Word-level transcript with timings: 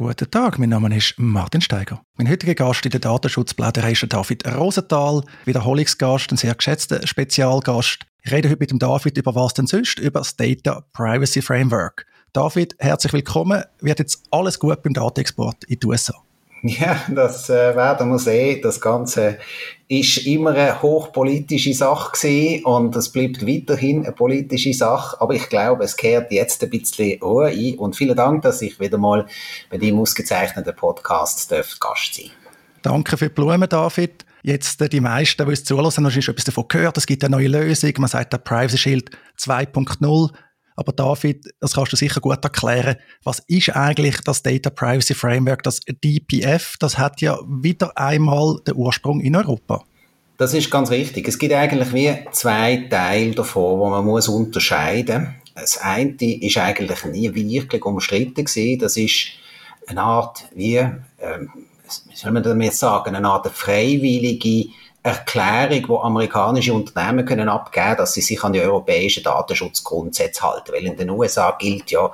Guten 0.00 0.30
Tag, 0.30 0.58
mein 0.58 0.70
Name 0.70 0.96
ist 0.96 1.16
Martin 1.18 1.60
Steiger. 1.60 2.00
Mein 2.16 2.26
heutiger 2.26 2.54
Gast 2.54 2.86
in 2.86 2.90
der 2.90 3.00
Datenschutzblätterei 3.00 3.92
ist 3.92 4.10
David 4.10 4.46
Rosenthal, 4.46 5.22
Wiederholungsgast, 5.44 6.32
ein 6.32 6.38
sehr 6.38 6.54
geschätzter 6.54 7.06
Spezialgast. 7.06 8.06
Ich 8.22 8.32
rede 8.32 8.48
heute 8.48 8.60
mit 8.60 8.70
dem 8.70 8.78
David 8.78 9.18
über 9.18 9.34
was 9.34 9.52
denn 9.52 9.66
sonst? 9.66 9.98
Über 9.98 10.20
das 10.20 10.36
Data 10.36 10.86
Privacy 10.94 11.42
Framework. 11.42 12.06
David, 12.32 12.76
herzlich 12.78 13.12
willkommen. 13.12 13.62
Wird 13.82 13.98
jetzt 13.98 14.22
alles 14.30 14.58
gut 14.58 14.82
beim 14.82 14.94
Datenexport 14.94 15.64
in 15.64 15.78
die 15.78 15.86
USA? 15.86 16.14
Ja, 16.80 17.00
das 17.08 17.48
äh, 17.48 17.74
werden 17.74 18.10
wir 18.10 18.18
sehen. 18.18 18.60
Das 18.62 18.80
Ganze 18.80 19.38
ist 19.88 20.26
immer 20.26 20.50
eine 20.50 20.82
hochpolitische 20.82 21.72
Sache 21.74 22.12
gewesen 22.12 22.64
und 22.64 22.94
es 22.96 23.08
bleibt 23.10 23.46
weiterhin 23.46 24.04
eine 24.04 24.12
politische 24.12 24.74
Sache. 24.74 25.20
Aber 25.20 25.34
ich 25.34 25.48
glaube, 25.48 25.84
es 25.84 25.96
kehrt 25.96 26.30
jetzt 26.30 26.62
ein 26.62 26.70
bisschen 26.70 27.20
Ruhe 27.22 27.48
ein. 27.48 27.78
Und 27.78 27.96
vielen 27.96 28.16
Dank, 28.16 28.42
dass 28.42 28.62
ich 28.62 28.78
wieder 28.78 28.98
mal 28.98 29.26
bei 29.70 29.78
dem 29.78 29.98
ausgezeichneten 29.98 30.76
Podcast 30.76 31.48
Gast 31.48 32.14
sein 32.14 32.30
Danke 32.82 33.16
für 33.16 33.28
die 33.28 33.34
Blumen, 33.34 33.68
David. 33.68 34.24
Jetzt 34.42 34.80
äh, 34.80 34.88
die 34.88 35.00
meisten, 35.00 35.44
die 35.44 35.50
uns 35.50 35.64
zulassen, 35.64 36.04
haben 36.04 36.22
schon 36.22 36.32
etwas 36.32 36.44
davon 36.44 36.64
gehört. 36.68 36.96
Es 36.96 37.06
gibt 37.06 37.24
eine 37.24 37.36
neue 37.36 37.48
Lösung. 37.48 37.92
Man 37.98 38.08
sagt 38.08 38.32
der 38.32 38.38
Privacy 38.38 38.78
Shield 38.78 39.10
2.0. 39.38 40.30
Aber 40.80 40.92
David, 40.92 41.44
das 41.60 41.74
kannst 41.74 41.92
du 41.92 41.96
sicher 41.96 42.22
gut 42.22 42.42
erklären. 42.42 42.96
Was 43.22 43.40
ist 43.48 43.76
eigentlich 43.76 44.22
das 44.22 44.42
Data 44.42 44.70
Privacy 44.70 45.12
Framework, 45.12 45.62
das 45.62 45.80
DPF? 45.80 46.76
Das 46.78 46.96
hat 46.96 47.20
ja 47.20 47.38
wieder 47.46 47.92
einmal 47.98 48.60
den 48.66 48.76
Ursprung 48.76 49.20
in 49.20 49.36
Europa. 49.36 49.84
Das 50.38 50.54
ist 50.54 50.70
ganz 50.70 50.90
richtig. 50.90 51.28
Es 51.28 51.38
gibt 51.38 51.52
eigentlich 51.52 51.92
wie 51.92 52.16
zwei 52.32 52.88
Teile 52.88 53.32
davon, 53.32 53.78
wo 53.78 53.90
man 53.90 54.06
muss 54.06 54.26
unterscheiden. 54.28 55.34
Das 55.54 55.76
eine 55.76 56.16
ist 56.18 56.56
eigentlich 56.56 57.04
nie 57.04 57.34
wirklich 57.34 57.84
umstritten 57.84 58.46
gewesen. 58.46 58.80
Das 58.80 58.96
ist 58.96 59.32
eine 59.86 60.00
Art 60.00 60.48
wie, 60.54 60.76
ähm, 60.78 61.50
soll 62.14 62.32
man 62.32 62.42
damit 62.42 62.72
sagen, 62.72 63.14
eine 63.14 63.28
Art 63.28 63.48
freiwillige 63.48 64.70
Erklärung, 65.02 65.86
die 65.86 66.04
amerikanische 66.04 66.74
Unternehmen 66.74 67.24
können 67.24 67.48
abgeben, 67.48 67.96
dass 67.96 68.12
sie 68.12 68.20
sich 68.20 68.44
an 68.44 68.52
die 68.52 68.60
europäischen 68.60 69.22
Datenschutzgrundsätze 69.22 70.42
halten. 70.42 70.72
Weil 70.72 70.84
in 70.84 70.96
den 70.96 71.08
USA 71.08 71.56
gilt 71.58 71.90
ja, 71.90 72.12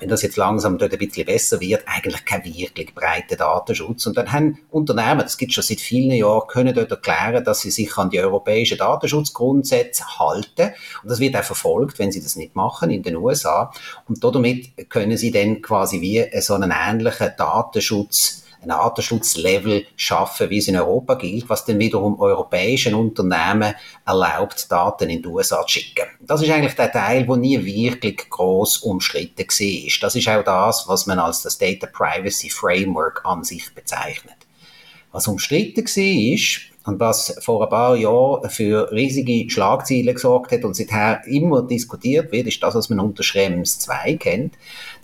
wenn 0.00 0.10
das 0.10 0.20
jetzt 0.20 0.36
langsam 0.36 0.76
dort 0.76 0.92
ein 0.92 0.98
bisschen 0.98 1.24
besser 1.24 1.60
wird, 1.60 1.84
eigentlich 1.86 2.26
kein 2.26 2.44
wirklich 2.44 2.94
breiter 2.94 3.36
Datenschutz. 3.36 4.06
Und 4.06 4.18
dann 4.18 4.30
haben 4.32 4.58
Unternehmen, 4.70 5.20
das 5.20 5.38
gibt 5.38 5.54
schon 5.54 5.64
seit 5.64 5.80
vielen 5.80 6.10
Jahren, 6.10 6.46
können 6.46 6.74
dort 6.74 6.90
erklären, 6.90 7.42
dass 7.42 7.60
sie 7.60 7.70
sich 7.70 7.96
an 7.96 8.10
die 8.10 8.20
europäischen 8.20 8.76
Datenschutzgrundsätze 8.76 10.18
halten. 10.18 10.74
Und 11.02 11.10
das 11.10 11.20
wird 11.20 11.36
auch 11.36 11.42
verfolgt, 11.42 11.98
wenn 11.98 12.12
sie 12.12 12.22
das 12.22 12.36
nicht 12.36 12.54
machen 12.54 12.90
in 12.90 13.02
den 13.02 13.16
USA. 13.16 13.72
Und 14.08 14.22
damit 14.22 14.90
können 14.90 15.16
sie 15.16 15.30
dann 15.30 15.62
quasi 15.62 16.02
wie 16.02 16.26
so 16.40 16.52
einen 16.52 16.70
ähnlichen 16.70 17.32
Datenschutz 17.38 18.42
ein 18.66 18.70
Artenschutzlevel 18.72 19.86
schaffen, 19.96 20.50
wie 20.50 20.58
es 20.58 20.68
in 20.68 20.76
Europa 20.76 21.14
gilt, 21.14 21.48
was 21.48 21.64
dann 21.64 21.78
wiederum 21.78 22.18
europäischen 22.18 22.94
Unternehmen 22.94 23.74
erlaubt, 24.04 24.70
Daten 24.70 25.08
in 25.08 25.22
die 25.22 25.28
USA 25.28 25.62
zu 25.62 25.74
schicken. 25.74 26.06
Das 26.20 26.42
ist 26.42 26.50
eigentlich 26.50 26.74
der 26.74 26.90
Teil, 26.90 27.26
wo 27.28 27.36
nie 27.36 27.64
wirklich 27.64 28.28
groß 28.28 28.78
umstritten 28.78 29.46
war. 29.46 29.98
Das 30.00 30.16
ist 30.16 30.28
auch 30.28 30.42
das, 30.42 30.84
was 30.88 31.06
man 31.06 31.18
als 31.18 31.42
das 31.42 31.58
Data 31.58 31.86
Privacy 31.86 32.50
Framework 32.50 33.24
an 33.24 33.44
sich 33.44 33.72
bezeichnet. 33.74 34.36
Was 35.12 35.28
umstritten 35.28 35.84
war, 35.84 36.34
ist, 36.34 36.60
und 36.86 37.00
was 37.00 37.36
vor 37.40 37.64
ein 37.64 37.68
paar 37.68 37.96
Jahren 37.96 38.48
für 38.48 38.92
riesige 38.92 39.50
Schlagzeilen 39.50 40.14
gesorgt 40.14 40.52
hat 40.52 40.64
und 40.64 40.74
seither 40.74 41.20
immer 41.26 41.62
diskutiert 41.62 42.30
wird, 42.30 42.46
ist 42.46 42.62
das, 42.62 42.76
was 42.76 42.88
man 42.88 43.00
unter 43.00 43.24
Schrems 43.24 43.80
2 43.80 44.16
kennt. 44.16 44.54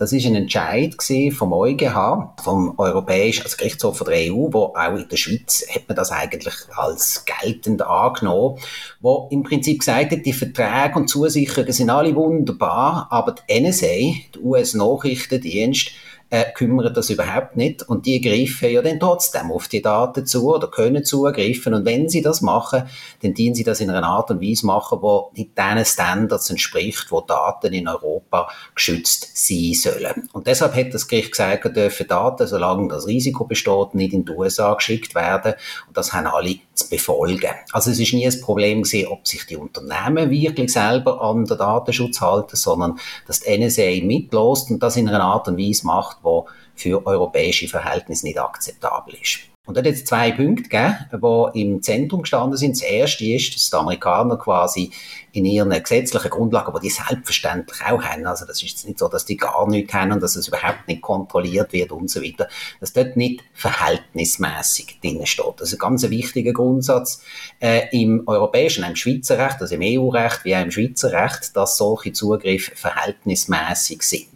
Das 0.03 0.13
ist 0.13 0.27
ein 0.27 0.35
Entscheid 0.35 0.97
vom 1.31 1.53
EuGH, 1.53 2.35
vom 2.43 2.77
Europäischen 2.77 3.45
also 3.45 3.57
Gerichtshof 3.57 4.03
der 4.03 4.33
EU, 4.33 4.49
wo 4.51 4.75
auch 4.75 4.97
in 4.97 5.09
der 5.09 5.17
Schweiz 5.17 5.65
hat 5.73 5.87
man 5.87 5.95
das 5.95 6.11
eigentlich 6.11 6.57
als 6.75 7.25
geltend 7.25 7.83
angenommen, 7.83 8.59
wo 9.01 9.29
im 9.31 9.45
Prinzip 9.45 9.79
gesagt 9.79 10.11
hat, 10.11 10.27
die 10.27 10.33
Verträge 10.33 10.97
und 10.97 11.07
Zusicherungen 11.07 11.73
sind 11.73 11.89
alle 11.89 12.17
wunderbar, 12.17 13.07
aber 13.11 13.37
die 13.49 13.61
NSA, 13.61 13.87
der 14.35 14.43
US-Nachrichtendienst, 14.43 15.93
äh, 16.33 16.51
kümmern 16.51 16.95
das 16.95 17.11
überhaupt 17.11 17.59
nicht 17.59 17.83
und 17.83 18.07
die 18.07 18.19
greifen 18.19 18.71
ja 18.71 18.81
dann 18.81 18.99
trotzdem 18.99 19.53
auf 19.53 19.69
die 19.69 19.83
Daten 19.83 20.25
zu 20.25 20.55
oder 20.55 20.67
können 20.69 21.05
zugreifen 21.05 21.75
und 21.75 21.85
wenn 21.85 22.09
sie 22.09 22.23
das 22.23 22.41
machen, 22.41 22.85
dann 23.21 23.35
dienen 23.35 23.55
sie 23.55 23.65
das 23.65 23.81
in 23.81 23.91
einer 23.91 24.07
Art 24.07 24.31
und 24.31 24.41
Weise 24.41 24.65
machen, 24.65 25.01
wo 25.03 25.31
nicht 25.35 25.51
diesen 25.59 25.85
Standards 25.85 26.49
entspricht, 26.49 27.09
wo 27.11 27.21
Daten 27.21 27.75
in 27.75 27.87
Europa 27.87 28.49
geschützt 28.75 29.29
sein 29.35 29.75
sollen. 29.75 30.31
Und 30.33 30.47
deshalb 30.47 30.75
hat 30.75 30.95
das 30.95 31.07
Gericht 31.07 31.33
gesagt, 31.33 31.77
dürfen 31.77 32.09
Daten, 32.09 32.47
solange 32.47 32.89
das 32.89 33.07
Risiko 33.07 33.45
besteht, 33.45 33.95
nicht 33.95 34.15
in 34.15 34.25
die 34.25 34.33
USA 34.33 34.73
geschickt 34.73 35.15
werden 35.15 35.53
und 35.87 35.99
das 35.99 36.15
haben 36.15 36.27
alle 36.29 36.57
zu 36.73 36.89
befolgen. 36.89 37.51
Also 37.73 37.91
es 37.91 38.01
ist 38.01 38.15
nie 38.15 38.27
ein 38.27 38.41
Problem 38.41 38.85
gewesen, 38.85 39.09
ob 39.09 39.29
sich 39.29 39.45
die 39.45 39.57
Unternehmen 39.57 40.31
wirklich 40.31 40.73
selber 40.73 41.21
an 41.21 41.45
den 41.45 41.59
Datenschutz 41.59 42.23
halten, 42.23 42.57
sondern 42.57 42.99
dass 43.27 43.41
die 43.41 43.59
NSA 43.59 44.03
mitlost 44.03 44.71
und 44.71 44.83
das 44.83 44.97
in 44.97 45.11
einer 45.11 45.23
Art 45.23 45.47
und 45.49 45.59
Weise 45.59 45.87
macht, 45.87 46.22
wo 46.23 46.49
für 46.75 47.07
europäische 47.07 47.69
Verhältnisse 47.69 48.27
nicht 48.27 48.39
akzeptabel 48.39 49.15
ist. 49.21 49.41
Und 49.65 49.77
dort 49.77 49.87
hat 49.87 49.95
es 49.95 50.05
zwei 50.05 50.33
Punkte 50.33 50.65
gegeben, 50.65 51.53
die 51.55 51.61
im 51.61 51.83
Zentrum 51.83 52.23
gestanden 52.23 52.57
sind. 52.57 52.75
Das 52.75 52.83
erste 52.83 53.25
ist, 53.25 53.55
dass 53.55 53.71
die 53.71 53.77
Amerikaner 53.77 54.37
quasi 54.37 54.91
in 55.31 55.45
ihren 55.45 55.71
gesetzlichen 55.71 56.31
Grundlagen, 56.31 56.75
die 56.75 56.89
die 56.89 56.91
selbstverständlich 56.91 57.81
auch 57.81 58.03
haben, 58.03 58.27
also 58.27 58.45
das 58.45 58.61
ist 58.61 58.71
jetzt 58.71 58.87
nicht 58.89 58.99
so, 58.99 59.07
dass 59.07 59.25
die 59.25 59.37
gar 59.37 59.69
nichts 59.69 59.95
haben 59.95 60.11
und 60.11 60.21
dass 60.21 60.35
es 60.35 60.49
überhaupt 60.49 60.89
nicht 60.89 61.01
kontrolliert 61.01 61.73
wird 61.73 61.93
und 61.93 62.11
so 62.11 62.21
weiter, 62.21 62.49
dass 62.81 62.93
dort 62.93 63.17
nicht 63.17 63.45
verhältnismäßig 63.55 64.99
drin 65.01 65.25
steht. 65.27 65.55
Das 65.59 65.69
ist 65.69 65.75
ein 65.75 65.79
ganz 65.79 66.03
wichtiger 66.11 66.53
Grundsatz 66.53 67.23
äh, 67.61 67.83
im 67.93 68.25
europäischen, 68.27 68.83
im 68.83 68.97
Schweizer 68.97 69.39
Recht, 69.39 69.61
also 69.61 69.77
im 69.77 69.83
EU-Recht 69.85 70.45
wie 70.45 70.57
auch 70.57 70.63
im 70.63 70.73
Schweizer 70.73 71.13
Recht, 71.13 71.57
dass 71.57 71.77
solche 71.77 72.13
Zugriffe 72.13 72.75
verhältnismäßig 72.75 74.03
sind. 74.03 74.32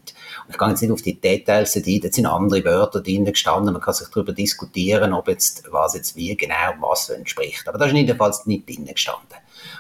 Ich 0.49 0.59
gehe 0.59 0.69
jetzt 0.69 0.81
nicht 0.81 0.93
auf 0.93 1.03
die 1.03 1.21
Details 1.21 1.77
ein, 1.77 2.01
da 2.01 2.09
sind 2.11 2.27
andere 2.27 2.65
Wörter 2.65 3.01
drin 3.01 3.25
gestanden, 3.25 3.73
man 3.73 3.83
kann 3.83 3.95
sich 3.95 4.09
darüber 4.09 4.33
diskutieren, 4.33 5.13
ob 5.13 5.29
jetzt, 5.29 5.65
was 5.71 5.95
jetzt 5.95 6.15
wie 6.17 6.37
genau 6.37 6.75
was 6.81 7.09
entspricht. 7.09 7.69
Aber 7.69 7.79
da 7.79 7.87
ist 7.87 7.95
jedenfalls 7.95 8.47
nicht 8.47 8.69
drin 8.69 8.85
gestanden. 8.87 9.37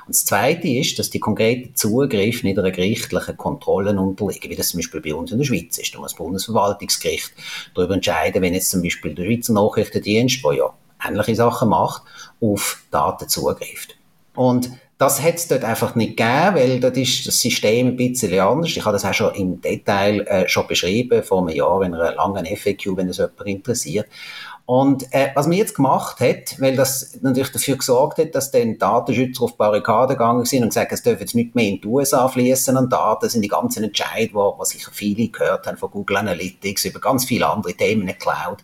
Und 0.06 0.14
das 0.14 0.24
Zweite 0.24 0.68
ist, 0.68 0.98
dass 0.98 1.10
die 1.10 1.20
konkreten 1.20 1.74
Zugriffe 1.74 2.46
nicht 2.46 2.58
einer 2.58 2.70
gerichtlichen 2.70 3.36
Kontrolle 3.36 3.98
unterliegen, 3.98 4.50
wie 4.50 4.56
das 4.56 4.68
zum 4.68 4.78
Beispiel 4.78 5.00
bei 5.00 5.14
uns 5.14 5.32
in 5.32 5.38
der 5.38 5.44
Schweiz 5.44 5.78
ist. 5.78 5.94
Da 5.94 5.98
muss 5.98 6.12
das 6.12 6.18
Bundesverwaltungsgericht 6.18 7.32
darüber 7.74 7.94
entscheiden, 7.94 8.42
wenn 8.42 8.54
jetzt 8.54 8.70
zum 8.70 8.82
Beispiel 8.82 9.14
der 9.14 9.24
Schweizer 9.24 9.52
Nachrichtendienst, 9.52 10.44
der 10.44 10.52
ja 10.52 10.74
ähnliche 11.06 11.34
Sachen 11.34 11.68
macht, 11.68 12.02
auf 12.40 12.82
Daten 12.90 13.28
zugreift. 13.28 13.96
Und 14.34 14.70
das 14.98 15.22
hat 15.22 15.34
es 15.34 15.48
dort 15.48 15.64
einfach 15.64 15.94
nicht 15.94 16.16
gegeben, 16.16 16.54
weil 16.54 16.80
dort 16.80 16.96
ist 16.96 17.26
das 17.26 17.38
System 17.38 17.88
ein 17.88 17.96
bisschen 17.96 18.38
anders. 18.40 18.74
Ich 18.74 18.84
habe 18.84 18.94
das 18.94 19.04
auch 19.04 19.12
schon 19.12 19.34
im 19.34 19.60
Detail 19.60 20.20
äh, 20.22 20.48
schon 20.48 20.66
beschrieben, 20.66 21.22
vor 21.22 21.46
einem 21.46 21.54
Jahr 21.54 21.82
in 21.82 21.94
einer 21.94 22.14
langen 22.14 22.46
FAQ, 22.46 22.96
wenn 22.96 23.08
es 23.10 23.18
jemand 23.18 23.46
interessiert. 23.46 24.06
Und 24.66 25.12
äh, 25.12 25.28
was 25.36 25.46
man 25.46 25.56
jetzt 25.56 25.76
gemacht 25.76 26.18
hat, 26.18 26.60
weil 26.60 26.74
das 26.74 27.20
natürlich 27.22 27.52
dafür 27.52 27.76
gesorgt 27.76 28.18
hat, 28.18 28.34
dass 28.34 28.50
dann 28.50 28.78
Datenschützer 28.78 29.44
auf 29.44 29.56
Barrikaden 29.56 30.16
gegangen 30.16 30.44
sind 30.44 30.64
und 30.64 30.70
gesagt, 30.70 30.90
es 30.90 31.04
dürfen 31.04 31.20
jetzt 31.20 31.36
nicht 31.36 31.54
mehr 31.54 31.66
in 31.66 31.80
die 31.80 31.86
USA 31.86 32.26
fließen 32.26 32.76
an 32.76 32.90
Daten, 32.90 33.28
sind 33.28 33.42
die 33.42 33.48
ganzen 33.48 33.84
Entscheid, 33.84 34.30
wo, 34.32 34.56
was 34.58 34.70
sicher 34.70 34.90
viele 34.92 35.28
gehört 35.28 35.68
haben 35.68 35.76
von 35.76 35.92
Google 35.92 36.16
Analytics 36.16 36.86
über 36.86 36.98
ganz 36.98 37.26
viele 37.26 37.48
andere 37.48 37.74
Themen 37.74 38.08
in 38.08 38.18
Cloud, 38.18 38.58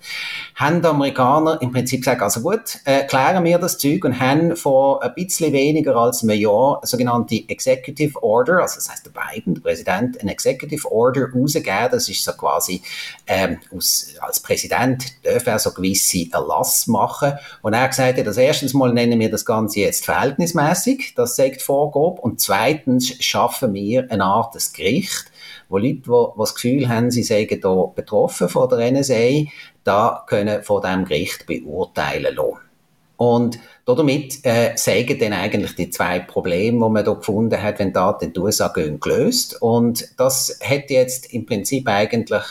haben 0.56 0.82
die 0.82 0.88
Amerikaner 0.88 1.62
im 1.62 1.70
Prinzip 1.70 2.00
gesagt, 2.00 2.20
also 2.20 2.40
gut, 2.40 2.80
äh, 2.84 3.04
klären 3.04 3.44
wir 3.44 3.58
das 3.58 3.78
Zeug 3.78 4.04
und 4.04 4.18
haben 4.18 4.56
vor 4.56 5.04
ein 5.04 5.14
bisschen 5.14 5.52
weniger 5.52 5.94
als 5.94 6.24
einem 6.24 6.36
Jahr 6.36 6.78
eine 6.78 6.86
sogenannte 6.88 7.48
Executive 7.48 8.20
Order, 8.20 8.62
also 8.62 8.74
das 8.74 8.90
heißt 8.90 9.06
der 9.06 9.12
Biden, 9.12 9.54
der 9.54 9.62
Präsident, 9.62 10.20
ein 10.20 10.26
Executive 10.26 10.90
Order 10.90 11.28
rausgegeben, 11.32 11.90
das 11.92 12.08
ist 12.08 12.24
so 12.24 12.32
quasi 12.32 12.82
ähm, 13.28 13.58
aus, 13.72 14.14
als 14.18 14.40
Präsident 14.40 15.04
dürfen 15.24 15.48
er 15.48 15.60
so 15.60 15.70
gewisse 15.70 15.91
gewisse 15.92 16.32
Erlass 16.32 16.86
machen. 16.86 17.34
Und 17.62 17.74
er 17.74 17.88
gesagt 17.88 18.18
hat, 18.18 18.26
als 18.26 18.36
erstens 18.36 18.74
mal 18.74 18.92
nennen 18.92 19.20
wir 19.20 19.30
das 19.30 19.44
Ganze 19.44 19.80
jetzt 19.80 20.04
verhältnismäßig, 20.04 21.14
das 21.14 21.36
sagt 21.36 21.62
Vorgabe, 21.62 22.20
und 22.20 22.40
zweitens 22.40 23.22
schaffen 23.22 23.74
wir 23.74 24.10
eine 24.10 24.24
Art 24.24 24.54
des 24.54 24.72
Gericht, 24.72 25.30
wo 25.68 25.78
Leute, 25.78 26.02
die, 26.06 26.38
das 26.38 26.54
Gefühl 26.54 26.88
haben, 26.88 27.10
sie 27.10 27.22
seien 27.22 27.60
da 27.60 27.74
betroffen 27.94 28.48
von 28.48 28.68
der 28.68 28.90
NSA, 28.90 29.44
da 29.84 30.24
können 30.26 30.62
von 30.62 30.82
diesem 30.82 31.04
Gericht 31.04 31.46
beurteilen 31.46 32.34
lassen. 32.34 32.58
Und 33.16 33.58
damit 33.84 34.44
äh, 34.44 34.76
sagen 34.76 35.18
dann 35.18 35.32
eigentlich 35.32 35.74
die 35.74 35.90
zwei 35.90 36.20
Probleme, 36.20 36.86
die 36.86 36.92
man 36.92 37.04
da 37.04 37.14
gefunden 37.14 37.60
hat, 37.60 37.80
wenn 37.80 37.92
Daten 37.92 38.26
in 38.26 38.32
die 38.32 38.38
USA 38.38 38.68
gehen, 38.68 39.00
gelöst. 39.00 39.60
Und 39.60 40.08
das 40.18 40.60
hat 40.62 40.90
jetzt 40.90 41.32
im 41.32 41.46
Prinzip 41.46 41.88
eigentlich 41.88 42.44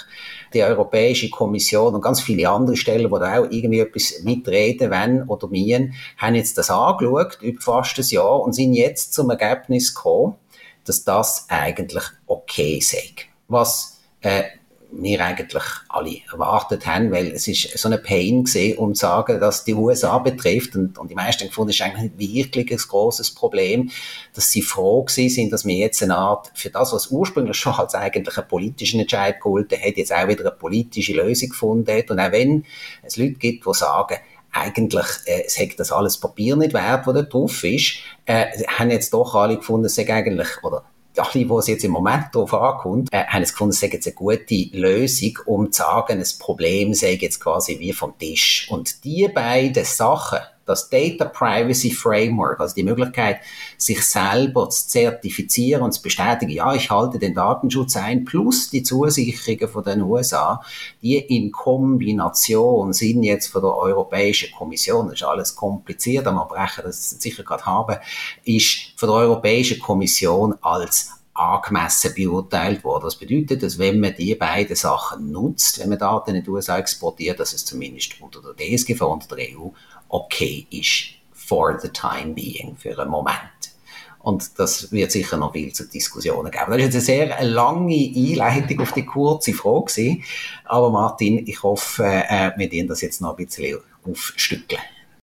die 0.53 0.63
Europäische 0.63 1.29
Kommission 1.29 1.95
und 1.95 2.01
ganz 2.01 2.19
viele 2.19 2.49
andere 2.49 2.75
Stellen, 2.75 3.09
wo 3.09 3.17
da 3.17 3.39
auch 3.39 3.47
irgendwie 3.49 3.79
etwas 3.79 4.21
mitreden 4.23 4.91
wenn 4.91 5.23
oder 5.23 5.47
mien, 5.47 5.93
haben 6.17 6.35
jetzt 6.35 6.57
das 6.57 6.69
angeschaut 6.69 7.39
über 7.41 7.61
fast 7.61 7.97
ein 7.97 8.05
Jahr 8.09 8.41
und 8.41 8.53
sind 8.53 8.73
jetzt 8.73 9.13
zum 9.13 9.29
Ergebnis 9.29 9.95
gekommen, 9.95 10.35
dass 10.83 11.05
das 11.05 11.45
eigentlich 11.47 12.03
okay 12.27 12.81
sei. 12.81 13.13
Was 13.47 14.01
äh, 14.19 14.43
wir 14.91 15.23
eigentlich 15.23 15.63
alle 15.89 16.17
erwartet 16.31 16.85
haben, 16.85 17.11
weil 17.11 17.27
es 17.31 17.47
ist 17.47 17.77
so 17.77 17.87
eine 17.87 17.97
Pain 17.97 18.43
gesehen, 18.43 18.77
um 18.77 18.93
zu 18.93 19.01
sagen, 19.01 19.39
dass 19.39 19.63
die 19.63 19.73
USA 19.73 20.19
betrifft. 20.19 20.75
Und, 20.75 20.97
und 20.97 21.09
die 21.09 21.15
meisten 21.15 21.47
gefunden, 21.47 21.71
ist 21.71 21.81
eigentlich 21.81 22.11
wirklich 22.17 22.71
ein 22.71 22.77
großes 22.77 23.31
Problem, 23.31 23.89
dass 24.33 24.51
sie 24.51 24.61
froh 24.61 25.03
gewesen 25.03 25.33
sind, 25.33 25.53
dass 25.53 25.65
wir 25.65 25.75
jetzt 25.75 26.03
eine 26.03 26.17
Art, 26.17 26.51
für 26.53 26.69
das, 26.69 26.93
was 26.93 27.07
ursprünglich 27.07 27.57
schon 27.57 27.73
als 27.73 27.95
eigentlich 27.95 28.37
einen 28.37 28.47
politischen 28.47 28.99
Entscheid 28.99 29.39
geholt 29.39 29.71
hat, 29.71 29.97
jetzt 29.97 30.13
auch 30.13 30.27
wieder 30.27 30.41
eine 30.41 30.51
politische 30.51 31.13
Lösung 31.13 31.49
gefunden 31.49 31.95
hat. 31.95 32.11
Und 32.11 32.19
auch 32.19 32.31
wenn 32.31 32.65
es 33.03 33.17
Leute 33.17 33.33
gibt, 33.33 33.65
die 33.65 33.73
sagen, 33.73 34.17
eigentlich 34.53 35.05
äh, 35.25 35.43
es 35.45 35.57
hätte 35.57 35.77
das 35.77 35.91
alles 35.91 36.19
Papier 36.19 36.55
nicht 36.57 36.73
wert, 36.73 37.07
was 37.07 37.13
da 37.13 37.21
drauf 37.21 37.63
ist, 37.63 37.95
äh, 38.25 38.47
haben 38.67 38.91
jetzt 38.91 39.13
doch 39.13 39.35
alle 39.35 39.57
gefunden, 39.57 39.85
es 39.85 39.95
sei 39.95 40.11
eigentlich, 40.13 40.49
oder 40.63 40.83
alle, 41.17 41.49
wo 41.49 41.59
es 41.59 41.67
jetzt 41.67 41.83
im 41.83 41.91
Moment 41.91 42.25
darauf 42.33 42.53
ankommt, 42.53 43.09
äh, 43.11 43.25
haben 43.25 43.43
es 43.43 43.51
gefunden, 43.51 43.71
es 43.71 43.79
sei 43.79 43.87
jetzt 43.87 44.07
eine 44.07 44.15
gute 44.15 44.69
Lösung, 44.73 45.37
um 45.45 45.71
zu 45.71 45.81
sagen, 45.81 46.19
ein 46.19 46.25
Problem 46.39 46.93
sei 46.93 47.17
jetzt 47.19 47.39
quasi 47.39 47.79
wie 47.79 47.93
vom 47.93 48.17
Tisch. 48.17 48.67
Und 48.69 49.03
die 49.03 49.27
beiden 49.27 49.85
Sachen, 49.85 50.39
das 50.71 50.89
Data 50.89 51.25
Privacy 51.25 51.91
Framework, 51.91 52.59
also 52.59 52.75
die 52.75 52.83
Möglichkeit, 52.83 53.39
sich 53.77 54.03
selber 54.03 54.69
zu 54.69 54.87
zertifizieren 54.87 55.83
und 55.83 55.91
zu 55.91 56.01
bestätigen, 56.01 56.51
ja, 56.51 56.73
ich 56.73 56.89
halte 56.89 57.19
den 57.19 57.33
Datenschutz 57.33 57.95
ein, 57.95 58.25
plus 58.25 58.69
die 58.69 58.83
Zusicherungen 58.83 59.67
von 59.67 59.83
den 59.83 60.01
USA, 60.01 60.61
die 61.01 61.17
in 61.17 61.51
Kombination 61.51 62.93
sind 62.93 63.23
jetzt 63.23 63.47
von 63.47 63.61
der 63.61 63.75
Europäischen 63.75 64.51
Kommission, 64.51 65.07
das 65.07 65.15
ist 65.15 65.23
alles 65.23 65.55
kompliziert, 65.55 66.27
aber 66.27 66.39
wir 66.39 66.45
brechen 66.45 66.83
das 66.83 67.11
sicher 67.11 67.43
gerade 67.43 67.65
haben, 67.65 67.97
ist 68.43 68.93
von 68.95 69.09
der 69.09 69.17
Europäischen 69.17 69.79
Kommission 69.79 70.55
als 70.61 71.20
angemessen 71.41 72.13
beurteilt 72.15 72.83
worden. 72.83 73.05
Das 73.05 73.15
bedeutet, 73.15 73.63
dass 73.63 73.79
wenn 73.79 73.99
man 73.99 74.15
die 74.15 74.35
beiden 74.35 74.75
Sachen 74.75 75.31
nutzt, 75.31 75.79
wenn 75.79 75.89
man 75.89 75.99
Daten 75.99 76.35
in 76.35 76.43
die 76.43 76.49
USA 76.49 76.77
exportiert, 76.77 77.39
dass 77.39 77.53
es 77.53 77.65
zumindest 77.65 78.19
unter 78.21 78.41
der 78.41 78.55
DSGV, 78.55 79.01
unter 79.01 79.35
der 79.35 79.45
EU 79.57 79.69
okay 80.09 80.67
ist 80.69 81.15
for 81.31 81.79
the 81.79 81.89
time 81.89 82.33
being, 82.33 82.75
für 82.77 82.97
einen 82.99 83.09
Moment. 83.09 83.37
Und 84.19 84.59
das 84.59 84.91
wird 84.91 85.11
sicher 85.11 85.37
noch 85.37 85.53
viel 85.53 85.73
zu 85.73 85.87
Diskussionen 85.89 86.51
geben. 86.51 86.65
Das 86.67 86.77
ist 86.77 86.83
jetzt 86.83 86.95
eine 86.95 87.01
sehr 87.01 87.43
lange 87.43 88.13
Einleitung 88.15 88.81
auf 88.81 88.91
die 88.91 89.05
kurze 89.05 89.53
Frage 89.53 89.85
gewesen. 89.85 90.23
Aber 90.65 90.91
Martin, 90.91 91.47
ich 91.47 91.63
hoffe, 91.63 92.05
äh, 92.05 92.51
wir 92.55 92.69
können 92.69 92.87
das 92.87 93.01
jetzt 93.01 93.21
noch 93.21 93.35
ein 93.37 93.45
bisschen 93.45 93.79
aufstückeln. 94.07 94.81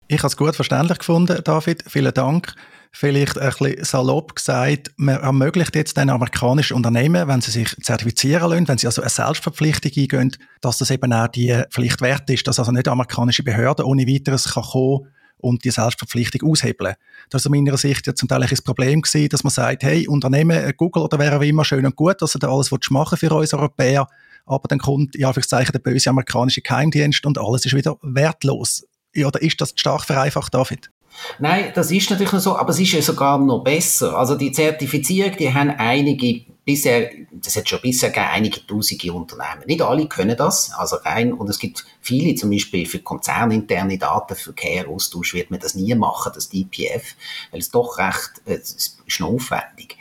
Ich 0.07 0.19
habe 0.19 0.27
es 0.27 0.37
gut 0.37 0.55
verständlich 0.55 0.99
gefunden, 0.99 1.41
David. 1.43 1.83
Vielen 1.87 2.13
Dank. 2.13 2.53
Vielleicht 2.95 3.39
ein 3.39 3.49
bisschen 3.49 3.83
salopp 3.83 4.35
gesagt, 4.35 4.91
man 4.97 5.15
ermöglicht 5.15 5.75
jetzt 5.75 5.97
den 5.97 6.11
amerikanischen 6.11 6.75
Unternehmen, 6.75 7.27
wenn 7.27 7.41
sie 7.41 7.49
sich 7.49 7.75
zertifizieren 7.81 8.51
lassen, 8.51 8.67
wenn 8.67 8.77
sie 8.77 8.85
also 8.85 9.01
eine 9.01 9.09
Selbstverpflichtung 9.09 9.91
eingehen, 9.97 10.37
dass 10.61 10.77
das 10.77 10.91
eben 10.91 11.11
auch 11.11 11.27
die 11.27 11.59
Pflicht 11.71 12.01
wert 12.01 12.29
ist, 12.29 12.47
dass 12.47 12.59
also 12.59 12.71
nicht 12.71 12.87
amerikanische 12.87 13.41
Behörden 13.41 13.85
ohne 13.85 14.05
weiteres 14.05 14.53
kann 14.53 14.63
kommen 14.63 15.07
und 15.37 15.65
die 15.65 15.71
Selbstverpflichtung 15.71 16.49
aushebeln. 16.49 16.93
Das 17.31 17.41
ist 17.41 17.47
aus 17.47 17.51
meiner 17.51 17.77
Sicht 17.77 18.05
ja 18.05 18.13
zum 18.13 18.29
Teil 18.29 18.43
ein 18.43 18.57
Problem 18.63 19.01
gewesen, 19.01 19.29
dass 19.29 19.43
man 19.43 19.51
sagt, 19.51 19.81
hey, 19.81 20.07
Unternehmen, 20.07 20.55
äh, 20.57 20.73
Google 20.77 21.01
oder 21.01 21.17
wer 21.17 21.35
auch 21.35 21.41
immer, 21.41 21.65
schön 21.65 21.85
und 21.87 21.95
gut, 21.95 22.21
dass 22.21 22.35
ihr 22.35 22.39
da 22.39 22.49
alles 22.49 22.71
machen 22.91 23.17
für 23.17 23.33
uns 23.33 23.55
Europäer, 23.55 24.07
aber 24.45 24.67
dann 24.67 24.77
kommt, 24.77 25.15
ja, 25.15 25.27
Anführungszeichen, 25.29 25.71
der 25.71 25.79
böse 25.79 26.11
amerikanische 26.11 26.61
Geheimdienst 26.61 27.25
und 27.25 27.39
alles 27.39 27.65
ist 27.65 27.75
wieder 27.75 27.97
wertlos. 28.03 28.85
Oder 29.17 29.41
ist 29.41 29.59
das 29.61 29.73
stark 29.75 30.05
vereinfacht, 30.05 30.53
David? 30.53 30.92
Nein, 31.39 31.71
das 31.73 31.91
ist 31.91 32.09
natürlich 32.09 32.31
so, 32.31 32.57
aber 32.57 32.69
es 32.69 32.79
ist 32.79 32.91
ja 32.91 33.01
sogar 33.01 33.37
noch 33.37 33.63
besser. 33.63 34.17
Also 34.17 34.35
die 34.35 34.51
Zertifizierung, 34.51 35.35
die 35.37 35.53
haben 35.53 35.71
einige 35.71 36.45
bisher, 36.65 37.09
das 37.31 37.55
hat 37.55 37.67
schon 37.67 37.81
bisher 37.81 38.09
gegeben, 38.09 38.29
einige 38.31 38.65
tausende 38.65 39.13
Unternehmen. 39.13 39.65
Nicht 39.65 39.81
alle 39.81 40.07
können 40.07 40.37
das, 40.37 40.71
also 40.73 40.97
rein, 40.97 41.33
und 41.33 41.49
es 41.49 41.59
gibt 41.59 41.85
viele, 42.01 42.35
zum 42.35 42.49
Beispiel 42.49 42.85
für 42.85 42.99
konzerninterne 42.99 43.97
Datenverkehr, 43.97 44.87
Austausch 44.87 45.33
wird 45.33 45.51
man 45.51 45.59
das 45.59 45.75
nie 45.75 45.93
machen, 45.95 46.31
das 46.33 46.49
DPF, 46.49 47.15
weil 47.51 47.59
es 47.59 47.71
doch 47.71 47.97
recht, 47.97 48.41
äh, 48.45 48.55
es 48.55 48.97
ist 49.05 49.21
aufwendig. 49.21 49.97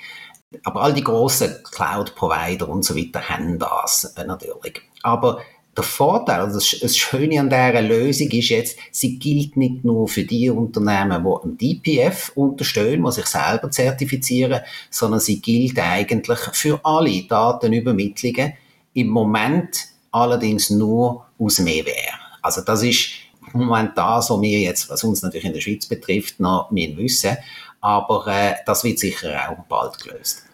Aber 0.65 0.83
all 0.83 0.93
die 0.93 1.05
grossen 1.05 1.57
Cloud-Provider 1.71 2.69
und 2.69 2.85
so 2.85 2.95
weiter 2.95 3.29
haben 3.29 3.59
das 3.59 4.05
äh, 4.17 4.25
natürlich. 4.25 4.83
Aber 5.03 5.41
der 5.77 5.85
Vorteil, 5.85 6.41
also 6.41 6.59
das 6.81 6.97
Schöne 6.97 7.41
an 7.41 7.49
dieser 7.49 7.81
Lösung 7.81 8.29
ist 8.29 8.51
jetzt, 8.51 8.79
sie 8.91 9.19
gilt 9.19 9.57
nicht 9.57 9.85
nur 9.85 10.07
für 10.07 10.25
die 10.25 10.51
Unternehmen, 10.51 11.25
die 11.25 11.49
ein 11.49 11.59
DPF 11.59 12.33
unterstehen, 12.35 13.03
die 13.03 13.13
sich 13.13 13.27
selber 13.27 13.71
zertifizieren, 13.71 14.61
sondern 14.91 15.21
sie 15.21 15.41
gilt 15.41 15.79
eigentlich 15.79 16.39
für 16.53 16.79
alle 16.85 17.23
Datenübermittlungen, 17.23 18.53
im 18.93 19.09
Moment 19.09 19.87
allerdings 20.11 20.69
nur 20.69 21.27
aus 21.39 21.59
Mehrwert. 21.59 22.21
Also 22.43 22.61
das 22.61 22.83
ist 22.83 23.09
im 23.55 23.65
Moment 23.65 23.97
das, 23.97 24.29
was 24.29 24.41
wir 24.41 24.61
jetzt, 24.61 24.91
was 24.91 25.05
uns 25.05 25.23
natürlich 25.23 25.47
in 25.47 25.55
der 25.55 25.61
Schweiz 25.61 25.87
betrifft, 25.87 26.39
noch 26.39 26.71
nicht 26.71 26.99
wissen, 26.99 27.37
aber 27.81 28.27
äh, 28.27 28.57
das 28.67 28.85
wird 28.85 28.99
sicher 28.99 29.51
auch 29.51 29.65
bald 29.65 29.99
gelöst. 29.99 30.45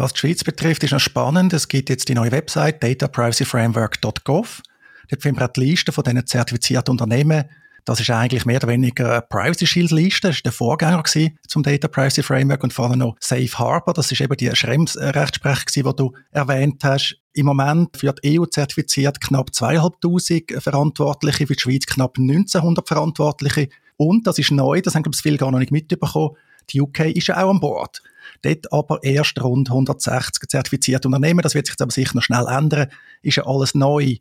Was 0.00 0.14
die 0.14 0.20
Schweiz 0.20 0.42
betrifft, 0.42 0.82
ist 0.82 0.92
noch 0.92 0.98
spannend. 0.98 1.52
Es 1.52 1.68
gibt 1.68 1.90
jetzt 1.90 2.08
die 2.08 2.14
neue 2.14 2.32
Website 2.32 2.82
dataprivacyframework.gov. 2.82 4.62
Dort 5.10 5.24
wir 5.24 5.42
auch 5.42 5.52
die 5.52 5.60
Liste 5.60 5.92
von 5.92 6.02
diesen 6.02 6.26
zertifizierten 6.26 6.92
Unternehmen. 6.92 7.44
Das 7.84 8.00
ist 8.00 8.08
eigentlich 8.08 8.46
mehr 8.46 8.56
oder 8.56 8.68
weniger 8.68 9.12
eine 9.12 9.20
Privacy 9.20 9.66
Shield 9.66 9.90
Liste. 9.90 10.28
Das 10.28 10.36
war 10.36 10.42
der 10.44 10.52
Vorgänger 10.52 11.02
zum 11.46 11.62
Data 11.62 11.86
Privacy 11.86 12.22
Framework 12.22 12.64
und 12.64 12.72
vorher 12.72 12.96
noch 12.96 13.16
Safe 13.20 13.50
Harbor. 13.58 13.92
Das 13.92 14.10
ist 14.10 14.22
eben 14.22 14.34
die 14.38 14.50
Schrems-Rechtsprechung, 14.50 15.66
die 15.74 15.82
du 15.82 16.12
erwähnt 16.30 16.82
hast. 16.82 17.18
Im 17.34 17.44
Moment 17.44 18.00
die 18.00 18.40
EU 18.40 18.46
zertifiziert 18.46 19.20
knapp 19.20 19.50
2'500 19.50 20.62
Verantwortliche, 20.62 21.46
für 21.46 21.56
die 21.56 21.60
Schweiz 21.60 21.84
knapp 21.84 22.16
1900 22.16 22.88
Verantwortliche. 22.88 23.68
Und, 23.98 24.26
das 24.26 24.38
ist 24.38 24.50
neu, 24.50 24.80
das 24.80 24.94
haben 24.94 25.02
glaube 25.02 25.16
ich 25.16 25.20
viele 25.20 25.36
gar 25.36 25.50
noch 25.50 25.58
nicht 25.58 25.72
mitbekommen, 25.72 26.36
die 26.70 26.80
UK 26.80 27.00
ist 27.00 27.26
ja 27.26 27.44
auch 27.44 27.50
an 27.50 27.60
Bord. 27.60 28.00
Dort 28.42 28.72
aber 28.72 29.02
erst 29.02 29.42
rund 29.42 29.70
160 29.70 30.48
zertifizierte 30.48 31.08
Unternehmen. 31.08 31.42
Das 31.42 31.54
wird 31.54 31.66
sich 31.66 31.74
jetzt 31.74 31.82
aber 31.82 31.92
sicher 31.92 32.12
noch 32.14 32.22
schnell 32.22 32.46
ändern. 32.46 32.88
Ist 33.22 33.36
ja 33.36 33.46
alles 33.46 33.74
neu. 33.74 34.16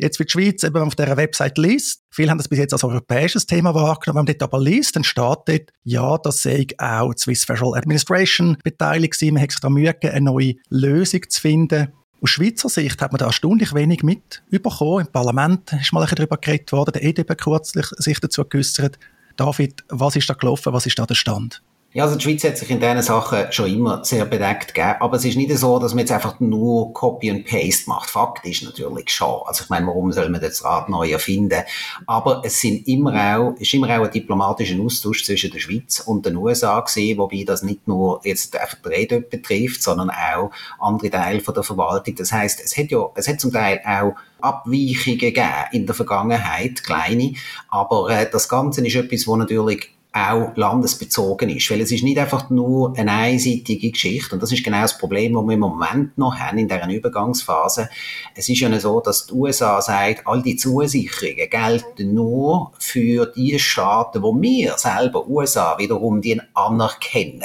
Jetzt 0.00 0.18
wird 0.18 0.30
die 0.30 0.32
Schweiz 0.32 0.62
eben 0.62 0.78
auf 0.78 0.94
dieser 0.94 1.18
Website 1.18 1.58
liest. 1.58 2.02
Viele 2.10 2.30
haben 2.30 2.38
das 2.38 2.48
bis 2.48 2.58
jetzt 2.58 2.72
als 2.72 2.84
europäisches 2.84 3.46
Thema 3.46 3.74
wahrgenommen. 3.74 4.26
Wenn 4.26 4.32
man 4.32 4.38
dort 4.38 4.42
aber 4.42 4.58
liest, 4.58 4.96
dann 4.96 5.04
steht 5.04 5.22
dort, 5.22 5.72
ja, 5.84 6.16
das 6.16 6.42
sei 6.42 6.66
auch 6.78 7.12
Swiss 7.18 7.44
Federal 7.44 7.74
Administration 7.74 8.56
beteiligt 8.64 9.18
gewesen. 9.18 9.34
Man 9.34 9.42
hat 9.42 9.50
sich 9.50 9.60
da 9.60 9.68
Mühe 9.68 9.92
gegeben, 9.92 10.14
eine 10.14 10.24
neue 10.24 10.54
Lösung 10.70 11.20
zu 11.28 11.38
finden. 11.38 11.92
Aus 12.22 12.30
Schweizer 12.30 12.70
Sicht 12.70 13.02
hat 13.02 13.12
man 13.12 13.18
da 13.18 13.26
erstaunlich 13.26 13.74
wenig 13.74 14.02
mitbekommen. 14.02 15.06
Im 15.06 15.12
Parlament 15.12 15.74
ist 15.74 15.92
mal 15.92 16.00
ein 16.00 16.04
bisschen 16.04 16.16
darüber 16.16 16.38
geredet 16.38 16.72
worden. 16.72 16.92
Der 16.92 17.02
EDB 17.02 17.34
kürzlich 17.34 17.86
sich 17.98 18.20
dazu 18.20 18.44
geäussert. 18.46 18.98
David, 19.36 19.84
was 19.90 20.16
ist 20.16 20.30
da 20.30 20.34
gelaufen? 20.34 20.72
Was 20.72 20.86
ist 20.86 20.98
da 20.98 21.04
der 21.04 21.14
Stand? 21.14 21.62
Ja, 21.92 22.04
also 22.04 22.14
die 22.14 22.22
Schweiz 22.22 22.44
hat 22.44 22.56
sich 22.56 22.70
in 22.70 22.78
diesen 22.78 23.02
Sachen 23.02 23.50
schon 23.50 23.68
immer 23.68 24.04
sehr 24.04 24.24
bedeckt 24.24 24.74
gegeben, 24.74 24.94
aber 25.00 25.16
es 25.16 25.24
ist 25.24 25.36
nicht 25.36 25.50
so, 25.58 25.80
dass 25.80 25.92
man 25.92 26.00
jetzt 26.00 26.12
einfach 26.12 26.38
nur 26.38 26.92
Copy 26.92 27.28
and 27.28 27.44
Paste 27.44 27.90
macht. 27.90 28.08
Fakt 28.08 28.46
ist 28.46 28.62
natürlich 28.62 29.10
schon. 29.10 29.40
Also 29.44 29.64
ich 29.64 29.70
meine, 29.70 29.88
warum 29.88 30.12
soll 30.12 30.28
man 30.28 30.40
das 30.40 30.64
Rad 30.64 30.88
neu 30.88 31.10
erfinden? 31.10 31.64
Aber 32.06 32.42
es 32.44 32.60
sind 32.60 32.86
immer 32.86 33.12
auch, 33.34 33.54
ist 33.58 33.74
immer 33.74 33.88
auch 33.88 34.04
ein 34.04 34.10
diplomatischer 34.12 34.80
Austausch 34.80 35.24
zwischen 35.24 35.50
der 35.50 35.58
Schweiz 35.58 35.98
und 35.98 36.24
den 36.24 36.36
USA 36.36 36.78
gewesen, 36.78 37.18
wobei 37.18 37.42
das 37.44 37.64
nicht 37.64 37.88
nur 37.88 38.20
jetzt 38.22 38.56
einfach 38.56 38.78
die 38.84 38.88
Rede 38.88 39.20
betrifft, 39.20 39.82
sondern 39.82 40.10
auch 40.10 40.52
andere 40.78 41.10
Teile 41.10 41.40
von 41.40 41.54
der 41.54 41.64
Verwaltung. 41.64 42.14
Das 42.14 42.30
heißt, 42.30 42.60
es 42.64 42.76
hat 42.76 42.92
ja, 42.92 43.04
es 43.16 43.26
hat 43.26 43.40
zum 43.40 43.50
Teil 43.50 43.80
auch 43.84 44.14
Abweichungen 44.40 45.18
gegeben 45.18 45.48
in 45.72 45.86
der 45.86 45.96
Vergangenheit, 45.96 46.84
kleine, 46.84 47.34
aber 47.68 48.10
äh, 48.10 48.30
das 48.30 48.48
Ganze 48.48 48.86
ist 48.86 48.94
etwas, 48.94 49.26
wo 49.26 49.34
natürlich 49.34 49.90
auch 50.12 50.56
landesbezogen 50.56 51.48
ist. 51.50 51.70
Weil 51.70 51.80
es 51.80 51.92
ist 51.92 52.02
nicht 52.02 52.18
einfach 52.18 52.50
nur 52.50 52.96
eine 52.98 53.12
einseitige 53.12 53.90
Geschichte. 53.90 54.34
Und 54.34 54.42
das 54.42 54.52
ist 54.52 54.64
genau 54.64 54.82
das 54.82 54.98
Problem, 54.98 55.34
das 55.34 55.44
wir 55.44 55.54
im 55.54 55.60
Moment 55.60 56.18
noch 56.18 56.36
haben 56.36 56.58
in 56.58 56.68
dieser 56.68 56.88
Übergangsphase. 56.88 57.88
Es 58.34 58.48
ist 58.48 58.60
ja 58.60 58.80
so, 58.80 59.00
dass 59.00 59.26
die 59.26 59.34
USA 59.34 59.80
sagt, 59.80 60.26
all 60.26 60.42
die 60.42 60.56
Zusicherungen 60.56 61.48
gelten 61.48 62.14
nur 62.14 62.72
für 62.78 63.26
die 63.26 63.58
Staaten, 63.58 64.22
wo 64.22 64.38
wir 64.40 64.76
selber, 64.78 65.28
USA, 65.28 65.78
wiederum 65.78 66.20
die 66.20 66.40
anerkennen. 66.54 67.44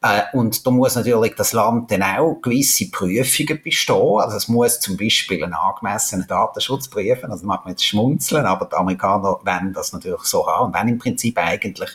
Äh, 0.00 0.22
und 0.32 0.64
da 0.64 0.70
muss 0.70 0.94
natürlich 0.94 1.34
das 1.34 1.52
Land 1.52 1.90
dann 1.90 2.04
auch 2.04 2.40
gewisse 2.40 2.88
Prüfungen 2.88 3.60
bestehen. 3.62 4.20
Also 4.20 4.36
es 4.36 4.48
muss 4.48 4.78
zum 4.78 4.96
Beispiel 4.96 5.42
einen 5.42 5.54
angemessenen 5.54 6.26
Datenschutz 6.28 6.88
prüfen. 6.88 7.32
Also 7.32 7.46
mag 7.46 7.64
man 7.64 7.72
jetzt 7.72 7.84
schmunzeln, 7.84 8.46
aber 8.46 8.66
die 8.66 8.76
Amerikaner 8.76 9.40
wollen 9.44 9.72
das 9.72 9.92
natürlich 9.92 10.22
so 10.22 10.46
haben 10.46 10.66
und 10.66 10.74
wollen 10.74 10.88
im 10.88 10.98
Prinzip 10.98 11.36
eigentlich 11.38 11.90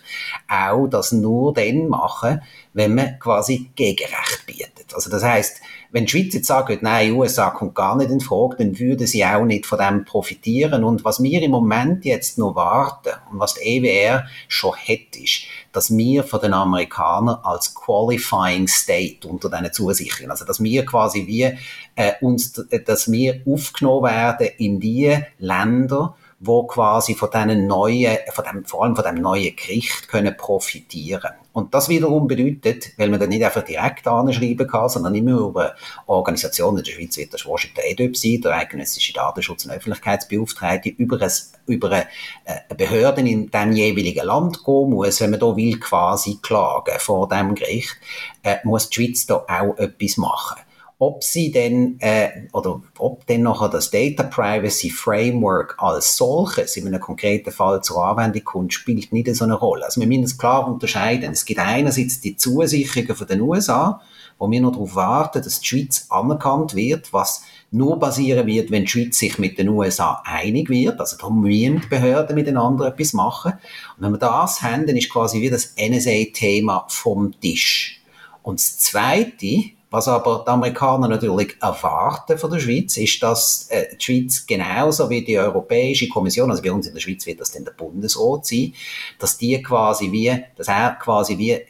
auch 0.50 0.88
das 0.88 1.14
nur 1.14 1.54
dann 1.54 1.88
machen, 1.88 2.42
wenn 2.74 2.96
man 2.96 3.20
quasi 3.20 3.72
Gegenrecht 3.76 4.46
bietet. 4.46 4.94
Also 4.94 5.10
das 5.10 5.24
heißt, 5.24 5.62
wenn 5.94 6.06
die 6.06 6.12
Schweiz 6.12 6.34
jetzt 6.34 6.48
sagt, 6.48 6.82
nein, 6.82 7.14
USA 7.14 7.52
kommt 7.52 7.76
gar 7.76 7.96
nicht 7.96 8.10
in 8.10 8.20
Frage, 8.20 8.56
dann 8.58 8.80
würden 8.80 9.06
sie 9.06 9.24
auch 9.24 9.46
nicht 9.46 9.68
von 9.68 9.78
dem 9.78 10.06
profitieren. 10.06 10.84
Und 10.84 11.06
was 11.06 11.22
wir 11.22 11.42
im 11.44 11.52
Moment 11.52 12.04
jetzt 12.04 12.40
noch 12.40 12.56
warten 12.56 13.12
und 13.32 13.40
was 13.40 13.54
die 13.54 13.78
EWR 13.78 14.26
schon 14.48 14.76
hat, 14.76 15.16
ist, 15.16 15.44
dass 15.72 15.96
wir 15.96 16.24
von 16.24 16.42
den 16.42 16.54
Amerikanern 16.54 17.38
als 17.44 17.76
Qualifying 17.76 18.68
State 18.68 19.28
unter 19.28 19.52
diesen 19.52 19.72
zusichern. 19.72 20.32
Also 20.32 20.46
dass 20.46 20.64
wir 20.64 20.84
quasi 20.84 21.28
wie 21.28 21.56
äh, 21.96 22.14
uns, 22.22 22.54
dass 22.86 23.12
wir 23.12 23.42
aufgenommen 23.46 24.06
werden 24.06 24.50
in 24.58 24.80
die 24.80 25.16
Länder, 25.38 26.16
wo 26.46 26.64
quasi 26.64 27.16
von 27.16 27.30
diesen 27.32 27.68
neuen, 27.68 28.18
von 28.32 28.44
dem, 28.44 28.66
vor 28.66 28.84
allem 28.84 28.96
von 28.96 29.06
dem 29.06 29.16
neuen 29.16 29.56
Gericht 29.56 30.08
können 30.10 30.36
profitieren. 30.36 31.32
Und 31.54 31.74
das 31.74 31.88
wiederum 31.88 32.28
bedeutet, 32.28 32.92
weil 32.98 33.10
man 33.10 33.20
dann 33.20 33.30
nicht 33.30 33.46
einfach 33.46 33.64
direkt 33.64 34.08
anschreiben 34.08 34.68
kann, 34.68 34.90
sondern 34.90 35.16
immer 35.16 35.40
über 35.40 35.76
Organisationen, 36.08 36.80
in 36.80 36.84
der 36.84 36.92
Schweiz 36.92 37.18
wird 37.18 37.34
das 37.34 37.46
Washington 37.46 37.82
EDOP 37.86 38.18
sein, 38.18 38.42
der 38.42 38.58
eidgenössische 38.58 39.14
Datenschutz- 39.14 39.66
und 39.66 39.72
Öffentlichkeitsbeauftragte, 39.72 40.90
über, 40.90 41.22
ein, 41.22 41.32
über 41.68 41.92
eine, 41.92 42.08
eine 42.46 42.76
Behörde 42.76 43.22
in 43.22 43.50
dem 43.50 43.72
jeweiligen 43.72 44.26
Land 44.26 44.64
gehen 44.66 44.90
muss, 44.90 45.22
wenn 45.22 45.30
man 45.30 45.40
da 45.40 45.56
will 45.56 45.80
quasi 45.80 46.40
klagen 46.42 47.00
vor 47.00 47.30
dem 47.30 47.56
Gericht, 47.56 47.96
äh, 48.42 48.58
muss 48.64 48.90
die 48.90 48.96
Schweiz 48.96 49.26
da 49.26 49.46
auch 49.48 49.78
etwas 49.78 50.18
machen 50.18 50.60
ob 51.00 51.24
sie 51.24 51.52
denn 51.52 51.98
äh, 52.00 52.48
oder 52.54 52.82
ob 52.98 53.26
denn 53.28 53.44
nachher 53.44 53.70
das 53.70 53.92
Data 53.92 54.24
Privacy 54.24 54.90
Framework 54.90 55.76
als 55.78 56.16
solches 56.16 56.78
in 56.78 56.88
einem 56.88 57.02
konkreten 57.02 57.52
Fall 57.52 57.84
zur 57.84 58.06
Anwendung 58.06 58.44
kommt, 58.44 58.74
spielt 58.74 59.12
nicht 59.12 59.36
so 59.36 59.44
eine 59.44 59.56
Rolle. 59.56 59.86
Also 59.86 60.00
wir 60.00 60.08
müssen 60.08 60.24
es 60.24 60.38
klar 60.38 60.68
unterscheiden. 60.68 61.32
Es 61.34 61.46
gibt 61.46 61.60
einerseits 61.60 62.22
die 62.22 62.38
Zusicherungen 62.38 63.16
von 63.16 63.28
den 63.28 63.42
USA, 63.42 64.02
wo 64.38 64.50
wir 64.50 64.62
noch 64.62 64.72
darauf 64.72 64.96
warten, 64.96 65.42
dass 65.42 65.60
die 65.60 65.68
Schweiz 65.68 66.06
anerkannt 66.10 66.76
wird, 66.76 67.12
was 67.12 67.44
nur 67.72 67.98
basieren 68.00 68.46
wird, 68.46 68.72
wenn 68.72 68.84
die 68.84 68.90
Schweiz 68.90 69.18
sich 69.18 69.40
mit 69.40 69.58
den 69.58 69.70
USA 69.70 70.22
einig 70.26 70.70
wird. 70.70 71.00
Also 71.00 71.18
da 71.18 71.30
müssen 71.30 71.82
die 71.82 71.88
Behörden 71.88 72.36
miteinander 72.36 72.88
etwas 72.88 73.14
machen. 73.14 73.54
Und 73.98 74.04
wenn 74.04 74.12
wir 74.12 74.20
das 74.20 74.62
haben, 74.62 74.86
dann 74.86 74.96
ist 74.96 75.10
quasi 75.10 75.42
wie 75.42 75.50
das 75.50 75.74
NSA-Thema 75.78 76.86
vom 76.88 77.40
Tisch. 77.40 78.02
Und 78.44 78.60
das 78.60 78.78
Zweite, 78.78 79.72
was 79.94 80.08
aber 80.08 80.44
die 80.44 80.50
Amerikaner 80.50 81.08
natürlich 81.08 81.56
erwarten 81.62 82.40
von 82.40 82.50
der 82.50 82.60
Schweiz, 82.60 82.98
ist, 82.98 83.22
dass 83.22 83.68
äh, 83.70 83.96
die 83.96 84.04
Schweiz 84.04 84.48
genauso 84.48 85.08
wie 85.12 85.24
die 85.24 85.38
Europäische 85.38 86.10
Kommission, 86.10 86.50
also 86.50 86.64
bei 86.64 86.72
uns 86.72 86.88
in 86.88 86.96
der 86.96 87.00
Schweiz 87.00 87.28
wird 87.28 87.40
das 87.40 87.52
dann 87.52 87.64
der 87.64 87.74
Bundesrat 87.74 88.44
sein, 88.48 88.74
dass 89.20 89.38
die 89.38 89.62
quasi 89.62 90.12
wie, 90.12 90.34
dass 90.56 90.68
er 90.68 90.98
quasi 91.00 91.38
wie 91.38 91.52
äh, 91.52 91.68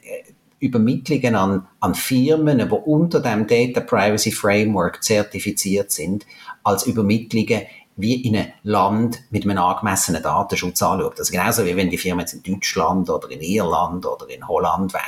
Übermittlungen 0.60 1.36
an, 1.36 1.68
an 1.82 1.96
Firmen, 1.96 2.60
die 2.60 2.74
unter 2.74 3.20
dem 3.20 3.46
Data 3.46 3.82
Privacy 3.82 4.32
Framework 4.32 5.03
zertifiziert 5.03 5.92
sind, 5.92 6.25
als 6.63 6.88
Übermittlungen 6.88 7.63
wie 7.95 8.15
in 8.15 8.35
einem 8.35 8.51
Land 8.63 9.19
mit 9.29 9.43
einem 9.43 9.57
angemessenen 9.57 10.23
Datenschutz 10.23 10.81
anschaut. 10.81 11.19
Also 11.19 11.31
genauso 11.31 11.65
wie 11.65 11.75
wenn 11.75 11.89
die 11.89 11.97
Firma 11.97 12.21
jetzt 12.21 12.33
in 12.33 12.43
Deutschland 12.43 13.09
oder 13.09 13.29
in 13.29 13.41
Irland 13.41 14.05
oder 14.05 14.27
in 14.29 14.47
Holland 14.47 14.93
wäre. 14.93 15.03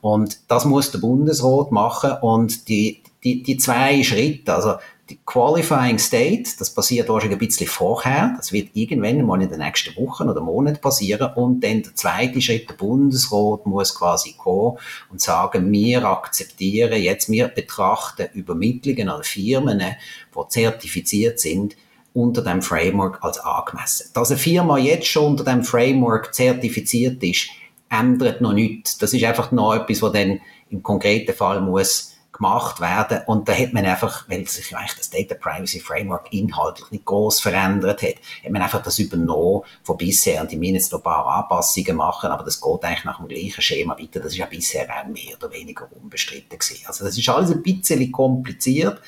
Und 0.00 0.38
das 0.48 0.64
muss 0.64 0.90
der 0.90 1.00
Bundesrat 1.00 1.72
machen 1.72 2.12
und 2.22 2.68
die, 2.68 3.02
die, 3.24 3.42
die 3.42 3.56
zwei 3.56 4.02
Schritte, 4.02 4.54
also 4.54 4.74
die 5.10 5.18
Qualifying 5.26 5.98
State, 5.98 6.50
das 6.58 6.72
passiert 6.72 7.08
wahrscheinlich 7.08 7.36
ein 7.36 7.46
bisschen 7.46 7.66
vorher, 7.66 8.32
das 8.36 8.52
wird 8.52 8.70
irgendwann 8.74 9.26
mal 9.26 9.42
in 9.42 9.50
den 9.50 9.58
nächsten 9.58 9.96
Wochen 9.96 10.28
oder 10.28 10.40
Monaten 10.40 10.80
passieren 10.80 11.32
und 11.34 11.64
dann 11.64 11.82
der 11.82 11.94
zweite 11.96 12.40
Schritt, 12.40 12.70
der 12.70 12.74
Bundesrat 12.74 13.66
muss 13.66 13.94
quasi 13.94 14.34
kommen 14.38 14.78
und 15.10 15.20
sagen, 15.20 15.70
wir 15.72 16.04
akzeptieren 16.04 17.02
jetzt, 17.02 17.28
wir 17.28 17.48
betrachten 17.48 18.28
Übermittlungen 18.34 19.08
an 19.08 19.24
Firmen, 19.24 19.80
die 19.80 20.48
zertifiziert 20.48 21.40
sind, 21.40 21.74
unter 22.12 22.42
dem 22.42 22.62
Framework 22.62 23.22
als 23.22 23.38
angemessen. 23.38 24.10
Dass 24.14 24.30
eine 24.30 24.38
Firma 24.38 24.78
jetzt 24.78 25.06
schon 25.06 25.26
unter 25.26 25.44
dem 25.44 25.64
Framework 25.64 26.34
zertifiziert 26.34 27.22
ist, 27.22 27.48
ändert 27.88 28.40
noch 28.40 28.52
nichts. 28.52 28.98
Das 28.98 29.12
ist 29.12 29.24
einfach 29.24 29.52
noch 29.52 29.74
etwas, 29.74 30.02
was 30.02 30.12
dann 30.12 30.40
im 30.70 30.82
konkreten 30.82 31.34
Fall 31.34 31.60
muss 31.60 32.10
gemacht 32.32 32.80
werden. 32.80 33.20
Und 33.26 33.48
da 33.48 33.52
hat 33.52 33.72
man 33.74 33.84
einfach, 33.84 34.28
weil 34.28 34.46
sich 34.48 34.74
eigentlich 34.74 34.96
das 34.96 35.10
Data 35.10 35.34
Privacy 35.34 35.78
Framework 35.78 36.32
inhaltlich 36.32 36.90
nicht 36.90 37.04
groß 37.04 37.40
verändert 37.40 38.02
hat, 38.02 38.14
hat 38.44 38.50
man 38.50 38.62
einfach 38.62 38.82
das 38.82 38.98
übernommen 38.98 39.62
von 39.82 39.98
bisher. 39.98 40.40
Und 40.40 40.50
die 40.50 40.56
müssen 40.56 40.74
jetzt 40.74 40.92
noch 40.92 41.00
ein 41.00 41.04
paar 41.04 41.26
Anpassungen 41.26 41.96
machen, 41.96 42.30
aber 42.30 42.44
das 42.44 42.60
geht 42.60 42.84
eigentlich 42.84 43.04
nach 43.04 43.18
dem 43.18 43.28
gleichen 43.28 43.60
Schema 43.60 43.98
weiter. 43.98 44.20
Das 44.20 44.32
ist 44.32 44.38
ja 44.38 44.46
bisher 44.46 44.88
auch 44.88 45.06
mehr 45.06 45.36
oder 45.36 45.52
weniger 45.52 45.86
unbestritten 46.00 46.58
gewesen. 46.58 46.84
Also 46.86 47.04
das 47.04 47.18
ist 47.18 47.28
alles 47.28 47.50
ein 47.50 47.62
bisschen 47.62 48.10
kompliziert. 48.10 49.00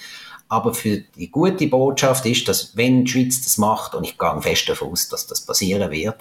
Aber 0.52 0.74
für 0.74 0.98
die 0.98 1.30
gute 1.30 1.66
Botschaft 1.66 2.26
ist, 2.26 2.46
dass 2.46 2.76
wenn 2.76 3.06
die 3.06 3.10
Schweiz 3.10 3.42
das 3.42 3.56
macht, 3.56 3.94
und 3.94 4.04
ich 4.04 4.18
gehe 4.18 4.42
fest 4.42 4.68
davon 4.68 4.90
aus, 4.90 5.08
dass 5.08 5.26
das 5.26 5.46
passieren 5.46 5.90
wird, 5.90 6.16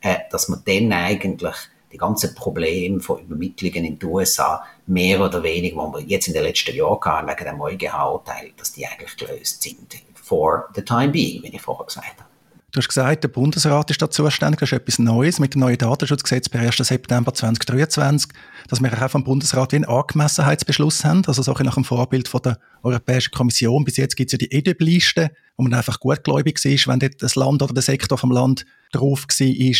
äh, 0.00 0.20
dass 0.30 0.48
man 0.48 0.62
dann 0.64 0.90
eigentlich 0.90 1.54
die 1.92 1.98
ganzen 1.98 2.34
Probleme 2.34 3.00
von 3.00 3.20
Übermittlungen 3.20 3.84
in 3.84 3.98
den 3.98 4.08
USA 4.08 4.64
mehr 4.86 5.20
oder 5.20 5.42
weniger, 5.42 5.86
die 5.86 5.98
wir 5.98 6.00
jetzt 6.00 6.28
in 6.28 6.32
den 6.32 6.44
letzten 6.44 6.74
Jahren 6.74 6.98
hatten, 7.04 7.28
wegen 7.28 7.44
dem 7.44 7.60
EuGH-Urteil, 7.60 8.52
dass 8.56 8.72
die 8.72 8.86
eigentlich 8.86 9.18
gelöst 9.18 9.60
sind. 9.60 9.94
For 10.14 10.70
the 10.74 10.82
time 10.82 11.10
being, 11.10 11.42
wie 11.42 11.54
ich 11.54 11.60
vorher 11.60 11.84
gesagt 11.84 12.18
habe. 12.18 12.33
Du 12.74 12.80
hast 12.80 12.88
gesagt, 12.88 13.22
der 13.22 13.28
Bundesrat 13.28 13.88
ist 13.92 14.02
da 14.02 14.10
zuständig. 14.10 14.58
Das 14.58 14.72
ist 14.72 14.76
etwas 14.76 14.98
Neues 14.98 15.38
mit 15.38 15.54
dem 15.54 15.60
neuen 15.60 15.78
Datenschutzgesetz 15.78 16.48
per 16.48 16.60
1. 16.60 16.78
September 16.78 17.32
2023, 17.32 18.32
dass 18.68 18.82
wir 18.82 18.92
auch 19.00 19.10
vom 19.10 19.22
Bundesrat 19.22 19.72
einen 19.72 19.84
Angemessenheitsbeschluss 19.84 21.04
haben, 21.04 21.22
also 21.24 21.40
so 21.40 21.52
nach 21.52 21.76
dem 21.76 21.84
Vorbild 21.84 22.26
von 22.26 22.42
der 22.42 22.58
Europäischen 22.82 23.30
Kommission. 23.30 23.84
Bis 23.84 23.96
jetzt 23.96 24.16
gibt 24.16 24.30
es 24.30 24.32
ja 24.32 24.38
die 24.38 24.52
EDIB-Liste, 24.52 25.30
wo 25.56 25.62
man 25.62 25.72
einfach 25.72 26.00
gutgläubig 26.00 26.64
ist, 26.64 26.88
wenn 26.88 26.98
dort 26.98 27.22
das 27.22 27.36
Land 27.36 27.62
oder 27.62 27.74
der 27.74 27.84
Sektor 27.84 28.18
vom 28.18 28.32
Land 28.32 28.66
drauf 28.90 29.24
war. 29.28 29.76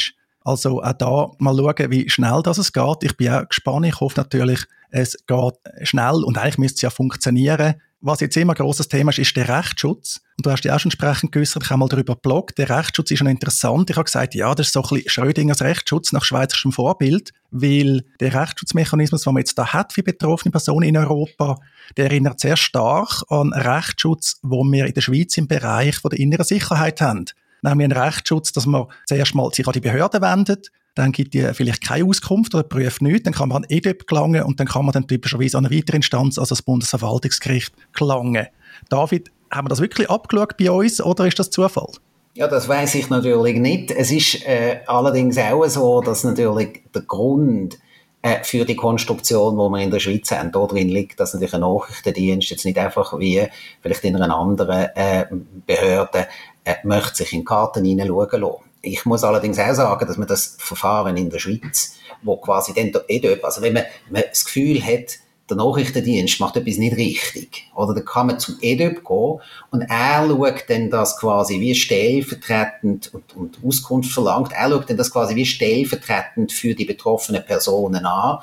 Also 0.53 0.81
auch 0.81 0.93
da 0.93 1.31
mal 1.39 1.57
schauen, 1.57 1.91
wie 1.91 2.09
schnell 2.09 2.43
das 2.45 2.59
es 2.59 2.73
geht. 2.73 3.03
Ich 3.03 3.17
bin 3.17 3.31
auch 3.31 3.49
gespannt. 3.49 3.87
Ich 3.87 3.99
hoffe 3.99 4.21
natürlich, 4.21 4.61
es 4.91 5.17
geht 5.27 5.55
schnell 5.83 6.23
und 6.23 6.39
eigentlich 6.39 6.59
müsste 6.59 6.77
es 6.77 6.83
ja 6.83 6.91
funktionieren 6.91 7.75
was 8.05 8.21
jetzt 8.21 8.37
immer 8.37 8.53
ein 8.53 8.57
grosses 8.57 8.89
Thema 8.89 9.11
ist, 9.11 9.19
ist 9.19 9.35
der 9.35 9.49
Rechtsschutz. 9.49 10.21
Und 10.37 10.45
du 10.45 10.51
hast 10.51 10.63
ja 10.65 10.75
auch 10.75 10.79
schon 10.79 10.91
entsprechend 10.91 11.33
geäußert, 11.33 11.63
ich 11.65 11.71
habe 11.71 11.79
mal 11.79 11.89
darüber 11.89 12.15
gebloggt. 12.15 12.59
Der 12.59 12.69
Rechtsschutz 12.69 13.11
ist 13.11 13.19
schon 13.19 13.29
interessant. 13.29 13.89
Ich 13.89 13.97
habe 13.97 14.05
gesagt, 14.05 14.35
ja, 14.35 14.55
das 14.55 14.67
ist 14.67 14.75
so 14.75 14.83
ein 14.83 14.89
bisschen 14.91 15.09
Schrödingers 15.09 15.63
Rechtsschutz 15.63 16.13
nach 16.13 16.23
schweizerischem 16.23 16.73
Vorbild, 16.73 17.33
weil 17.51 18.05
der 18.21 18.35
Rechtsschutzmechanismus, 18.35 19.23
den 19.23 19.33
man 19.33 19.41
jetzt 19.41 19.57
da 19.57 19.73
hat 19.73 19.95
für 19.95 20.03
betroffene 20.03 20.53
Personen 20.53 20.87
in 20.87 20.99
Europa, 20.99 21.59
der 21.97 22.07
erinnert 22.07 22.41
sehr 22.41 22.59
stark 22.59 23.23
an 23.31 23.55
Rechtsschutz, 23.55 24.39
wo 24.43 24.63
wir 24.65 24.85
in 24.85 24.93
der 24.93 25.01
Schweiz 25.01 25.39
im 25.39 25.49
Bereich 25.49 25.97
von 25.97 26.11
der 26.11 26.21
inneren 26.21 26.45
Sicherheit 26.45 27.01
haben. 27.01 27.25
Nämlich 27.63 27.85
einen 27.85 27.99
Rechtsschutz, 27.99 28.53
dass 28.53 28.67
man 28.67 28.85
zuerst 29.07 29.35
mal 29.35 29.51
sich 29.55 29.67
an 29.67 29.73
die 29.73 29.81
Behörden 29.81 30.21
wendet, 30.21 30.71
dann 30.95 31.13
gibt 31.13 31.35
die 31.35 31.43
vielleicht 31.55 31.83
keine 31.83 32.05
Auskunft 32.05 32.55
oder 32.55 32.63
prüft 32.63 33.03
nichts, 33.03 33.25
dann 33.25 33.35
kann 33.35 33.49
man 33.49 33.65
an 33.65 33.67
EDEP 33.69 34.07
gelangen 34.07 34.43
und 34.45 34.61
dann 34.61 34.67
kann 34.67 34.85
man 34.85 34.93
dann 34.93 35.07
typischerweise 35.07 35.59
an 35.59 35.67
eine 35.67 35.77
weitere 35.77 35.97
Instanz, 35.97 36.39
also 36.39 36.51
das 36.51 36.63
Bundesverwaltungsgericht, 36.63 37.75
gelangen. 37.93 38.47
David, 38.89 39.31
haben 39.51 39.67
wir 39.67 39.71
das 39.71 39.81
wirklich 39.81 40.11
abgeschaut 40.11 40.57
bei 40.57 40.71
uns 40.71 41.01
oder 41.01 41.27
ist 41.27 41.39
das 41.39 41.51
Zufall? 41.51 41.89
Ja, 42.35 42.49
das 42.49 42.69
weiß 42.69 42.97
ich 42.97 43.11
natürlich 43.11 43.57
nicht. 43.59 43.93
Es 43.93 44.11
ist 44.11 44.45
äh, 44.47 44.81
allerdings 44.87 45.39
auch 45.39 45.65
so, 45.67 46.01
dass 46.01 46.25
natürlich 46.25 46.83
der 46.93 47.03
Grund 47.03 47.79
äh, 48.23 48.43
für 48.43 48.65
die 48.65 48.75
Konstruktion, 48.75 49.55
die 49.55 49.77
wir 49.77 49.83
in 49.85 49.91
der 49.91 50.01
Schweiz 50.01 50.33
haben, 50.33 50.51
darin 50.51 50.89
liegt, 50.89 51.21
dass 51.21 51.35
natürlich 51.35 51.55
ein 51.55 51.61
Nachrichtendienst 51.61 52.51
jetzt 52.51 52.65
nicht 52.65 52.79
einfach 52.79 53.17
wie 53.19 53.47
vielleicht 53.83 54.03
in 54.03 54.17
einer 54.17 54.37
anderen 54.37 54.89
äh, 54.97 55.27
Behörde 55.65 56.27
äh, 56.65 56.75
möchte 56.83 57.19
sich 57.19 57.33
in 57.35 57.45
Karten 57.45 57.85
hineinschauen 57.85 58.41
lassen. 58.41 58.74
Ich 58.85 59.05
muss 59.05 59.25
allerdings 59.25 59.59
auch 59.59 59.75
sagen, 59.75 60.07
dass 60.07 60.17
man 60.17 60.29
das 60.29 60.57
Verfahren 60.59 61.17
in 61.17 61.31
der 61.31 61.39
Schweiz, 61.39 61.97
wo 62.23 62.37
quasi 62.37 62.73
dann 62.75 62.93
eh 63.09 63.39
also 63.43 63.63
wenn 63.63 63.75
man, 63.75 63.85
man 64.11 64.23
das 64.29 64.45
Gefühl 64.45 64.83
hat, 64.85 65.19
der 65.49 65.59
Nachrichtendienst 65.59 66.41
macht 66.41 66.57
etwas 66.57 66.79
nicht 66.79 66.97
richtig. 66.97 67.71
Oder 67.75 67.95
dann 67.95 68.05
kann 68.05 68.29
man 68.29 68.39
zum 68.39 68.57
EDÖP 68.61 69.05
gehen 69.07 69.41
und 69.71 69.83
er 69.83 70.27
schaut 70.27 70.65
dann 70.69 70.91
das 70.91 71.19
quasi 71.19 71.61
wie 71.61 71.75
stellvertretend 71.75 73.13
und, 73.13 73.37
und 73.37 73.59
Auskunft 73.65 74.11
verlangt. 74.11 74.53
Er 74.53 74.71
schaut 74.71 74.89
dann 74.89 74.97
das 74.97 75.11
quasi 75.11 75.35
wie 75.37 75.45
stellvertretend 75.45 76.53
für 76.53 76.75
die 76.75 76.87
betroffenen 76.87 77.45
Personen 77.45 78.07
an 78.07 78.39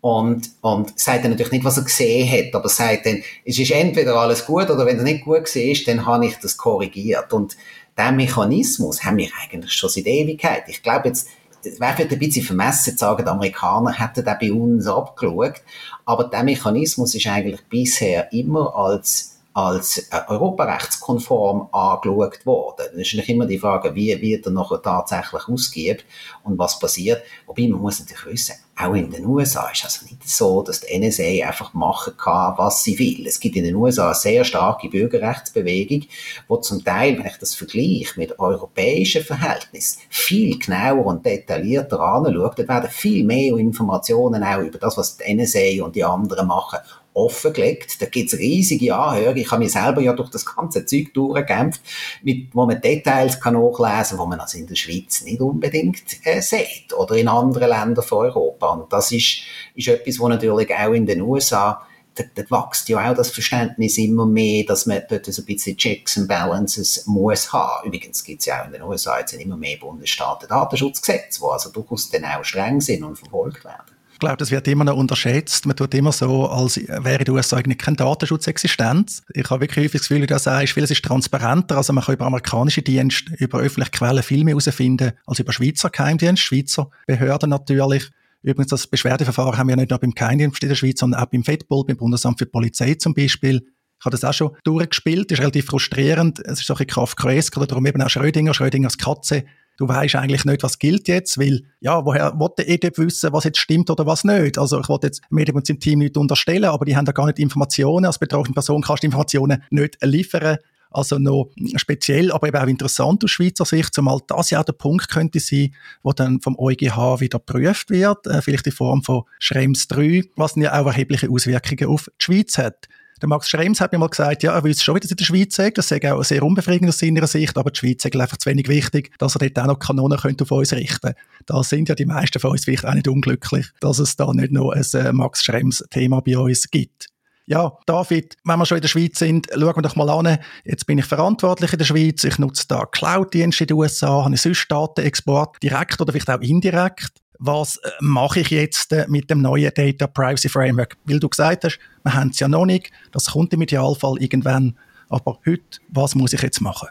und, 0.00 0.50
und 0.62 0.98
sagt 0.98 1.24
dann 1.24 1.32
natürlich 1.32 1.52
nicht, 1.52 1.64
was 1.64 1.76
er 1.76 1.84
gesehen 1.84 2.30
hat, 2.30 2.54
aber 2.54 2.68
sagt 2.68 3.06
dann, 3.06 3.22
es 3.44 3.58
ist 3.58 3.70
entweder 3.70 4.16
alles 4.16 4.46
gut 4.46 4.70
oder 4.70 4.86
wenn 4.86 4.98
er 4.98 5.04
nicht 5.04 5.24
gut 5.24 5.44
gesehen 5.44 5.72
ist, 5.72 5.86
dann 5.86 6.06
habe 6.06 6.26
ich 6.26 6.36
das 6.38 6.56
korrigiert. 6.56 7.32
Und 7.32 7.56
diesen 7.98 8.16
Mechanismus 8.16 9.04
haben 9.04 9.18
wir 9.18 9.28
eigentlich 9.42 9.72
schon 9.72 9.90
seit 9.90 10.06
Ewigkeit. 10.06 10.64
Ich 10.68 10.82
glaube 10.82 11.08
jetzt, 11.08 11.28
es 11.62 11.78
wäre 11.78 11.94
vielleicht 11.94 12.12
ein 12.12 12.18
bisschen 12.18 12.46
vermessen 12.46 12.92
zu 12.92 12.98
sagen, 12.98 13.24
die 13.24 13.30
Amerikaner 13.30 13.92
hätten 13.92 14.24
den 14.24 14.36
bei 14.40 14.52
uns 14.52 14.86
abgeschaut, 14.86 15.60
aber 16.06 16.24
der 16.24 16.42
Mechanismus 16.42 17.14
ist 17.14 17.26
eigentlich 17.26 17.60
bisher 17.68 18.32
immer 18.32 18.74
als 18.74 19.30
als 19.52 19.98
äh, 20.10 20.20
europarechtskonform 20.28 21.68
angeschaut 21.72 22.46
worden. 22.46 22.86
Dann 22.92 23.00
ist 23.00 23.08
natürlich 23.08 23.28
immer 23.30 23.46
die 23.46 23.58
Frage, 23.58 23.94
wie 23.94 24.20
wird 24.20 24.46
er 24.46 24.52
nachher 24.52 24.80
tatsächlich 24.80 25.48
ausgeübt 25.48 26.04
und 26.44 26.58
was 26.58 26.78
passiert. 26.78 27.22
Wobei 27.46 27.68
man 27.68 27.80
muss 27.80 27.98
natürlich 28.00 28.26
wissen, 28.26 28.54
auch 28.82 28.94
in 28.94 29.10
den 29.10 29.26
USA 29.26 29.68
ist 29.70 29.84
also 29.84 30.04
nicht 30.06 30.28
so, 30.28 30.62
dass 30.62 30.80
die 30.80 30.98
NSA 30.98 31.46
einfach 31.46 31.74
machen 31.74 32.14
kann, 32.16 32.54
was 32.56 32.82
sie 32.82 32.98
will. 32.98 33.26
Es 33.26 33.40
gibt 33.40 33.56
in 33.56 33.64
den 33.64 33.74
USA 33.74 34.06
eine 34.06 34.14
sehr 34.14 34.44
starke 34.44 34.88
Bürgerrechtsbewegung, 34.88 36.04
wo 36.48 36.56
zum 36.56 36.84
Teil, 36.84 37.18
wenn 37.18 37.26
ich 37.26 37.38
das 37.38 37.54
vergleiche 37.54 38.18
mit 38.18 38.38
europäischen 38.38 39.22
Verhältnissen, 39.22 40.00
viel 40.08 40.58
genauer 40.58 41.06
und 41.06 41.24
detaillierter 41.24 42.00
anschaut, 42.00 42.58
dann 42.58 42.68
werden 42.68 42.90
viel 42.90 43.24
mehr 43.24 43.56
Informationen 43.56 44.42
auch 44.42 44.60
über 44.60 44.78
das, 44.78 44.96
was 44.96 45.16
die 45.16 45.34
NSA 45.34 45.84
und 45.84 45.94
die 45.96 46.04
anderen 46.04 46.46
machen, 46.46 46.78
offengelegt. 47.14 48.00
Da 48.00 48.06
gibt's 48.06 48.34
riesige 48.34 48.94
Anhörungen. 48.94 49.38
Ich 49.38 49.50
habe 49.50 49.62
mich 49.62 49.72
selber 49.72 50.00
ja 50.00 50.12
durch 50.12 50.30
das 50.30 50.46
ganze 50.46 50.84
Zeug 50.84 51.12
durchgekämpft, 51.14 51.80
mit, 52.22 52.54
wo 52.54 52.66
man 52.66 52.80
Details 52.80 53.40
kann 53.40 53.54
nachlesen 53.54 54.16
kann, 54.16 54.18
wo 54.18 54.26
man 54.26 54.40
also 54.40 54.58
in 54.58 54.66
der 54.66 54.76
Schweiz 54.76 55.22
nicht 55.22 55.40
unbedingt 55.40 56.02
äh, 56.24 56.40
sieht. 56.40 56.92
Oder 56.96 57.16
in 57.16 57.28
anderen 57.28 57.68
Ländern 57.68 58.04
von 58.04 58.26
Europa. 58.26 58.68
Und 58.68 58.92
das 58.92 59.12
ist, 59.12 59.42
ist 59.74 59.88
etwas, 59.88 60.18
wo 60.18 60.28
natürlich 60.28 60.74
auch 60.74 60.92
in 60.92 61.06
den 61.06 61.20
USA 61.22 61.82
dort, 62.14 62.50
wächst 62.50 62.88
ja 62.88 63.10
auch 63.10 63.14
das 63.14 63.30
Verständnis 63.30 63.98
immer 63.98 64.26
mehr, 64.26 64.64
dass 64.64 64.86
man 64.86 65.02
dort 65.08 65.26
so 65.26 65.42
ein 65.42 65.46
bisschen 65.46 65.76
Checks 65.76 66.18
and 66.18 66.28
Balances 66.28 67.04
muss 67.06 67.52
haben. 67.52 67.86
Übrigens 67.86 68.24
gibt 68.24 68.40
es 68.40 68.46
ja 68.46 68.62
auch 68.62 68.66
in 68.66 68.72
den 68.72 68.82
USA 68.82 69.18
jetzt 69.18 69.32
immer 69.32 69.56
mehr 69.56 69.76
Bundesstaaten 69.78 70.48
Datenschutzgesetze, 70.48 71.40
die 71.40 71.46
also 71.46 71.70
durchaus 71.70 72.10
dann 72.10 72.24
auch 72.24 72.44
streng 72.44 72.80
sind 72.80 73.04
und 73.04 73.16
verfolgt 73.16 73.64
werden. 73.64 73.99
Ich 74.20 74.26
glaube, 74.26 74.36
das 74.36 74.50
wird 74.50 74.68
immer 74.68 74.84
noch 74.84 74.98
unterschätzt. 74.98 75.64
Man 75.64 75.74
tut 75.74 75.94
immer 75.94 76.12
so, 76.12 76.46
als 76.46 76.76
wäre 76.76 77.20
in 77.20 77.24
den 77.24 77.34
USA 77.34 77.56
eigentlich 77.56 77.78
kein 77.78 77.96
Datenschutz 77.96 78.46
existent. 78.48 79.22
Ich 79.32 79.48
habe 79.48 79.62
wirklich 79.62 79.86
häufig 79.86 80.02
das 80.02 80.08
Gefühl, 80.08 80.26
du 80.26 80.38
sagst, 80.38 80.74
vieles 80.74 80.90
ist 80.90 81.02
transparenter. 81.02 81.78
Also 81.78 81.94
man 81.94 82.04
kann 82.04 82.16
über 82.16 82.26
amerikanische 82.26 82.82
Dienste, 82.82 83.32
über 83.38 83.60
öffentliche 83.60 83.92
Quellen 83.92 84.22
viel 84.22 84.44
mehr 84.44 84.52
herausfinden 84.52 85.12
als 85.24 85.38
über 85.38 85.54
Schweizer 85.54 85.88
Geheimdienste, 85.88 86.44
Schweizer 86.44 86.90
Behörden 87.06 87.48
natürlich. 87.48 88.10
Übrigens, 88.42 88.68
das 88.68 88.86
Beschwerdeverfahren 88.86 89.56
haben 89.56 89.68
wir 89.70 89.76
nicht 89.76 89.88
nur 89.88 89.98
beim 89.98 90.10
Geheimdienst 90.10 90.62
in 90.62 90.68
der 90.68 90.76
Schweiz, 90.76 91.00
sondern 91.00 91.22
auch 91.22 91.26
beim 91.26 91.42
FEDPOL, 91.42 91.86
beim 91.86 91.96
Bundesamt 91.96 92.40
für 92.40 92.44
Polizei 92.44 92.96
zum 92.96 93.14
Beispiel. 93.14 93.62
Ich 94.00 94.04
habe 94.04 94.12
das 94.12 94.24
auch 94.24 94.34
schon 94.34 94.54
durchgespielt, 94.64 95.30
das 95.30 95.38
ist 95.38 95.42
relativ 95.42 95.64
frustrierend. 95.64 96.40
Es 96.40 96.60
ist 96.60 96.66
so 96.66 96.74
ein 96.74 96.84
bisschen 96.84 96.94
Kafkaesk 96.94 97.56
oder 97.56 97.66
darum 97.66 97.86
eben 97.86 98.02
auch 98.02 98.10
Schrödinger, 98.10 98.52
Schrödingers 98.52 98.98
Katze 98.98 99.44
du 99.80 99.88
weißt 99.88 100.16
eigentlich 100.16 100.44
nicht, 100.44 100.62
was 100.62 100.78
gilt 100.78 101.08
jetzt, 101.08 101.38
weil, 101.38 101.62
ja, 101.80 102.04
woher 102.04 102.38
wollte 102.38 102.66
EDIP 102.66 102.98
wissen, 102.98 103.32
was 103.32 103.44
jetzt 103.44 103.58
stimmt 103.58 103.88
oder 103.88 104.04
was 104.04 104.24
nicht? 104.24 104.58
Also 104.58 104.78
ich 104.78 104.88
wollte 104.90 105.06
jetzt 105.06 105.22
Medium 105.30 105.56
und 105.56 105.70
im 105.70 105.80
Team 105.80 106.00
nicht 106.00 106.18
unterstellen, 106.18 106.66
aber 106.66 106.84
die 106.84 106.94
haben 106.94 107.06
da 107.06 107.12
gar 107.12 107.26
nicht 107.26 107.38
Informationen. 107.38 108.04
Als 108.04 108.18
betroffene 108.18 108.52
Person 108.52 108.82
kannst 108.82 109.02
du 109.02 109.06
Informationen 109.06 109.62
nicht 109.70 109.96
liefern. 110.02 110.58
Also 110.90 111.18
noch 111.18 111.50
speziell, 111.76 112.32
aber 112.32 112.48
eben 112.48 112.56
auch 112.58 112.66
interessant 112.66 113.24
aus 113.24 113.30
Schweizer 113.30 113.64
Sicht, 113.64 113.94
zumal 113.94 114.18
das 114.26 114.50
ja 114.50 114.60
auch 114.60 114.64
der 114.64 114.72
Punkt 114.72 115.08
könnte 115.08 115.38
sein, 115.38 115.72
wo 116.02 116.12
dann 116.12 116.40
vom 116.40 116.58
EuGH 116.58 117.20
wieder 117.20 117.38
geprüft 117.38 117.90
wird, 117.90 118.26
äh, 118.26 118.42
vielleicht 118.42 118.66
in 118.66 118.72
Form 118.72 119.02
von 119.02 119.22
Schrems 119.38 119.86
3, 119.86 120.24
was 120.36 120.56
ja 120.56 120.78
auch 120.78 120.86
erhebliche 120.88 121.30
Auswirkungen 121.30 121.86
auf 121.86 122.10
die 122.20 122.24
Schweiz 122.24 122.58
hat. 122.58 122.88
Der 123.20 123.28
Max 123.28 123.50
Schrems 123.50 123.80
hat 123.80 123.92
mir 123.92 123.98
mal 123.98 124.08
gesagt, 124.08 124.42
ja, 124.42 124.54
er 124.54 124.64
wüsste 124.64 124.82
schon, 124.82 124.96
wie 124.96 125.00
das 125.00 125.10
in 125.10 125.16
der 125.18 125.24
Schweiz 125.24 125.54
sagt. 125.54 125.76
Das 125.76 125.88
sei 125.88 126.12
auch 126.12 126.22
sehr 126.24 126.42
unbefriedigend 126.42 126.88
aus 126.88 126.98
seiner 126.98 127.26
Sicht, 127.26 127.58
aber 127.58 127.70
die 127.70 127.78
Schweiz 127.78 128.04
ist 128.04 128.16
einfach 128.16 128.38
zu 128.38 128.48
wenig 128.48 128.68
wichtig, 128.68 129.10
dass 129.18 129.36
er 129.36 129.40
dort 129.40 129.58
auch 129.58 129.66
noch 129.66 129.78
Kanonen 129.78 130.18
könnte 130.18 130.44
auf 130.44 130.50
uns 130.50 130.72
richten 130.72 131.12
Da 131.44 131.62
sind 131.62 131.90
ja 131.90 131.94
die 131.94 132.06
meisten 132.06 132.40
von 132.40 132.52
uns 132.52 132.64
vielleicht 132.64 132.86
auch 132.86 132.94
nicht 132.94 133.08
unglücklich, 133.08 133.66
dass 133.80 133.98
es 133.98 134.16
da 134.16 134.32
nicht 134.32 134.52
noch 134.52 134.70
ein 134.70 134.84
äh, 134.94 135.12
Max 135.12 135.44
Schrems-Thema 135.44 136.22
bei 136.22 136.38
uns 136.38 136.70
gibt. 136.70 137.08
Ja, 137.46 137.72
David, 137.84 138.36
wenn 138.44 138.58
wir 138.58 138.64
schon 138.64 138.78
in 138.78 138.82
der 138.82 138.88
Schweiz 138.88 139.18
sind, 139.18 139.48
schauen 139.52 139.76
wir 139.76 139.82
doch 139.82 139.96
mal 139.96 140.08
an. 140.08 140.38
Jetzt 140.64 140.86
bin 140.86 140.98
ich 140.98 141.04
verantwortlich 141.04 141.72
in 141.72 141.78
der 141.78 141.84
Schweiz. 141.84 142.22
Ich 142.24 142.38
nutze 142.38 142.64
da 142.68 142.86
Cloud-Dienste 142.86 143.64
in 143.64 143.68
den 143.68 143.76
USA, 143.76 144.24
habe 144.24 144.36
sonst 144.36 144.70
Datenexport, 144.70 145.62
direkt 145.62 146.00
oder 146.00 146.12
vielleicht 146.12 146.30
auch 146.30 146.40
indirekt 146.40 147.19
was 147.40 147.76
äh, 147.78 147.90
mache 148.00 148.40
ich 148.40 148.50
jetzt 148.50 148.92
äh, 148.92 149.06
mit 149.08 149.30
dem 149.30 149.40
neuen 149.42 149.72
Data 149.74 150.06
Privacy 150.06 150.48
Framework? 150.48 150.96
Weil 151.04 151.18
du 151.18 151.28
gesagt 151.28 151.64
hast, 151.64 151.78
wir 152.04 152.14
haben 152.14 152.30
es 152.30 152.38
ja 152.38 152.46
noch 152.46 152.66
nicht, 152.66 152.92
das 153.12 153.32
kommt 153.32 153.52
im 153.52 153.62
Idealfall 153.62 154.16
irgendwann, 154.20 154.78
aber 155.08 155.40
heute, 155.44 155.80
was 155.88 156.14
muss 156.14 156.32
ich 156.32 156.42
jetzt 156.42 156.60
machen? 156.60 156.88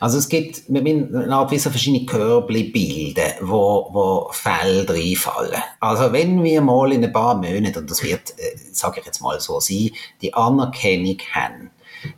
Also 0.00 0.18
es 0.18 0.28
gibt, 0.28 0.62
wir 0.68 0.82
müssen 0.82 1.58
so 1.58 1.70
verschiedene 1.70 2.06
Körbli 2.06 2.64
bilden, 2.64 3.32
wo, 3.42 3.88
wo 3.92 4.28
Felder 4.32 4.94
einfallen. 4.94 5.62
Also 5.78 6.12
wenn 6.12 6.42
wir 6.42 6.60
mal 6.60 6.90
in 6.92 7.04
ein 7.04 7.12
paar 7.12 7.36
Monaten, 7.36 7.78
und 7.78 7.90
das 7.90 8.02
wird, 8.02 8.30
äh, 8.38 8.56
sage 8.72 9.00
ich 9.00 9.06
jetzt 9.06 9.20
mal 9.20 9.38
so 9.40 9.60
sein, 9.60 9.90
die 10.22 10.34
Anerkennung 10.34 11.18
haben, 11.32 11.70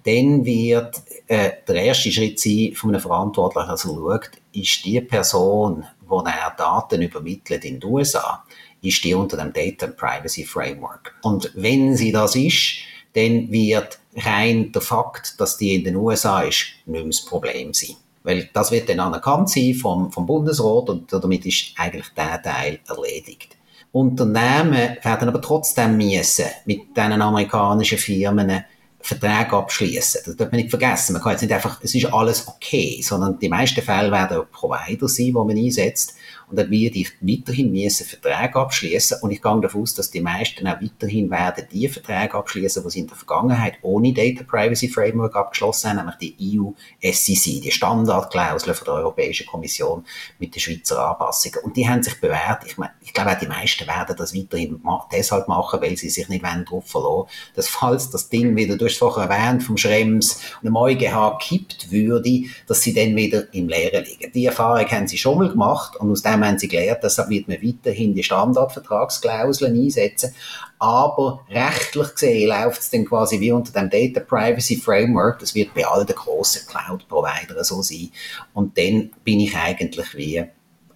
dann 0.05 0.45
wird 0.45 1.03
äh, 1.27 1.51
der 1.67 1.75
erste 1.75 2.13
Schritt 2.13 2.39
sein 2.39 2.73
von 2.75 2.91
einem 2.91 3.01
Verantwortlichen, 3.01 3.69
also 3.69 3.95
schaut, 3.95 4.31
ist 4.53 4.85
die 4.85 5.01
Person, 5.01 5.85
wo 6.13 6.21
er 6.21 6.55
Daten 6.57 7.01
übermittelt 7.01 7.65
in 7.65 7.81
den 7.81 7.91
USA, 7.91 8.45
ist 8.83 9.03
die 9.03 9.15
unter 9.15 9.39
dem 9.39 9.53
Data 9.53 9.87
Privacy 9.87 10.45
Framework. 10.45 11.15
Und 11.23 11.51
wenn 11.55 11.97
sie 11.97 12.13
das 12.13 12.37
ist, 12.37 12.81
dann 13.15 13.51
wird 13.51 13.99
rein 14.17 14.73
der 14.73 14.83
Fakt, 14.83 15.41
dass 15.41 15.57
die 15.57 15.75
in 15.75 15.85
den 15.85 15.97
USA 15.97 16.43
ist, 16.43 16.67
nicht 16.85 16.87
mehr 16.87 17.05
das 17.05 17.25
Problem 17.25 17.73
sein. 17.73 17.97
Weil 18.25 18.51
das 18.53 18.71
wird 18.71 18.89
dann 18.91 19.01
anerkannt 19.01 19.49
sein 19.49 19.75
vom, 19.75 20.13
vom 20.13 20.27
Bundesrat 20.27 20.91
und 20.91 21.13
damit 21.13 21.47
ist 21.47 21.73
eigentlich 21.77 22.09
der 22.15 22.43
Teil 22.43 22.79
erledigt. 22.87 23.57
Unternehmen 23.91 24.97
werden 25.03 25.29
aber 25.29 25.41
trotzdem 25.41 25.97
müssen 25.97 26.47
mit 26.67 26.97
diesen 26.97 27.23
amerikanischen 27.23 27.99
Firmen 27.99 28.65
Verträge 29.03 29.57
abschließen. 29.57 30.23
Das 30.25 30.37
darf 30.37 30.51
man 30.51 30.61
nicht 30.61 30.71
vergessen. 30.71 31.13
Man 31.15 31.23
kann 31.23 31.33
jetzt 31.33 31.43
nicht 31.43 31.53
einfach, 31.53 31.81
es 31.83 31.95
ist 31.95 32.13
alles 32.13 32.49
okay, 32.49 33.01
sondern 33.03 33.39
die 33.39 33.49
meisten 33.49 33.83
Fälle 33.83 34.11
werden 34.11 34.43
Provider 34.53 35.09
sein, 35.09 35.27
die 35.27 35.33
man 35.33 35.51
einsetzt. 35.51 36.15
Und 36.53 36.59
dann 36.59 36.71
werde 36.71 36.99
ich 36.99 37.13
weiterhin 37.23 37.73
müssen 37.73 38.07
Verträge 38.07 38.57
abschließen. 38.57 39.19
Und 39.23 39.31
ich 39.31 39.41
gehe 39.41 39.61
davon 39.61 39.83
aus, 39.83 39.95
dass 39.95 40.11
die 40.11 40.21
meisten 40.21 40.69
auch 40.69 40.81
weiterhin 40.83 41.31
werden 41.31 41.67
die 41.73 41.89
Verträge 41.89 42.35
abschließen, 42.35 42.83
die 42.85 42.91
sie 42.91 43.01
in 43.01 43.07
der 43.07 43.17
Vergangenheit 43.17 43.79
ohne 43.81 44.13
Data 44.13 44.45
Privacy 44.45 44.89
Framework 44.89 45.35
abgeschlossen 45.35 45.91
haben, 45.91 45.97
nämlich 45.97 46.17
die 46.17 46.59
EU 46.59 46.73
SEC, 47.03 47.63
die 47.63 47.71
Standardklausel 47.71 48.75
von 48.75 48.85
der 48.85 48.95
Europäischen 48.95 49.47
Kommission 49.47 50.05
mit 50.39 50.55
den 50.55 50.61
Schweizer 50.61 51.09
Anpassungen. 51.09 51.61
Und 51.65 51.77
die 51.77 51.89
haben 51.89 52.03
sich 52.03 52.21
bewährt. 52.21 52.65
Ich, 52.67 52.77
meine, 52.77 52.93
ich 53.01 53.15
glaube, 53.15 53.33
auch 53.33 53.39
die 53.39 53.47
meisten 53.47 53.87
werden 53.87 54.15
das 54.15 54.35
weiterhin 54.35 54.81
deshalb 55.11 55.49
machen, 55.49 55.81
weil 55.81 55.97
sie 55.97 56.11
sich 56.11 56.29
nicht 56.29 56.45
darauf 56.45 56.87
verlassen 56.87 57.31
dass 57.55 57.69
falls 57.69 58.11
das 58.11 58.29
Ding 58.29 58.57
wieder, 58.57 58.77
du 58.77 58.85
hast 58.85 58.93
es 58.93 58.99
vorher 58.99 59.29
erwähnt, 59.29 59.63
vom 59.63 59.77
Schrems 59.77 60.41
und 60.61 60.67
dem 60.67 60.77
EuGH 60.77 61.39
kippt 61.41 61.91
würde, 61.91 62.45
dass 62.67 62.83
sie 62.83 62.95
dann 62.95 63.17
wieder 63.17 63.53
im 63.55 63.69
Leeren 63.69 64.05
liegen. 64.05 64.33
Die 64.33 64.47
Erfahrung 64.47 64.87
haben 64.91 65.09
sie 65.09 65.19
schon 65.19 65.39
mal 65.39 65.49
gemacht 65.49 65.97
und 65.97 66.11
aus 66.11 66.23
dem 66.23 66.42
haben 66.45 66.59
sie 66.59 66.69
gelernt, 66.69 67.01
deshalb 67.03 67.29
wird 67.29 67.49
man 67.49 67.63
weiterhin 67.63 68.15
die 68.15 68.23
Standardvertragsklauseln 68.23 69.75
einsetzen. 69.75 70.35
Aber 70.79 71.45
rechtlich 71.49 72.15
gesehen 72.15 72.49
läuft 72.49 72.81
es 72.81 72.91
dann 72.91 73.05
quasi 73.05 73.39
wie 73.41 73.53
unter 73.53 73.73
dem 73.73 73.89
Data 73.89 74.21
Privacy 74.21 74.77
Framework. 74.77 75.39
Das 75.39 75.55
wird 75.55 75.75
bei 75.75 75.87
all 75.87 76.05
den 76.05 76.17
grossen 76.17 76.67
Cloud-Providern 76.67 77.63
so 77.63 77.83
sein. 77.83 78.11
Und 78.53 78.77
dann 78.77 79.11
bin 79.25 79.41
ich 79.41 79.57
eigentlich 79.57 80.17
wie 80.17 80.45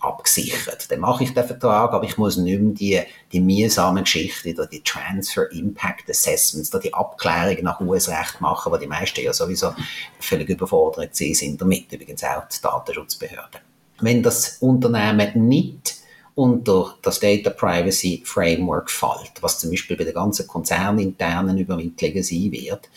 abgesichert. 0.00 0.90
Dann 0.90 1.00
mache 1.00 1.24
ich 1.24 1.34
den 1.34 1.46
Vertrag, 1.46 1.92
aber 1.92 2.04
ich 2.04 2.18
muss 2.18 2.36
nicht 2.36 2.60
mehr 2.60 2.72
die, 2.72 3.00
die 3.32 3.40
mühsamen 3.40 4.04
Geschichten, 4.04 4.54
oder 4.54 4.66
die 4.66 4.82
Transfer 4.82 5.50
Impact 5.52 6.08
Assessments, 6.10 6.72
oder 6.72 6.82
die 6.82 6.94
Abklärungen 6.94 7.64
nach 7.64 7.80
US-Recht 7.80 8.40
machen, 8.40 8.72
wo 8.72 8.76
die 8.76 8.86
meisten 8.86 9.20
ja 9.20 9.32
sowieso 9.32 9.74
völlig 10.20 10.48
überfordert 10.48 11.14
sind 11.16 11.60
damit, 11.60 11.92
übrigens 11.92 12.24
auch 12.24 12.48
die 12.48 12.60
Datenschutzbehörden 12.62 13.65
wenn 14.00 14.22
das 14.22 14.58
Unternehmen 14.60 15.48
nicht 15.48 15.96
unter 16.36 16.96
das 17.00 17.18
Data 17.18 17.48
Privacy 17.48 18.22
Framework 18.24 18.90
fällt, 18.90 19.32
was 19.40 19.58
zum 19.58 19.70
Beispiel 19.70 19.96
bei 19.96 20.04
den 20.04 20.12
ganzen 20.12 20.46
konzerninternen 20.46 21.56
Übermittlungen 21.56 22.22
sein 22.22 22.52
wird, 22.52 22.90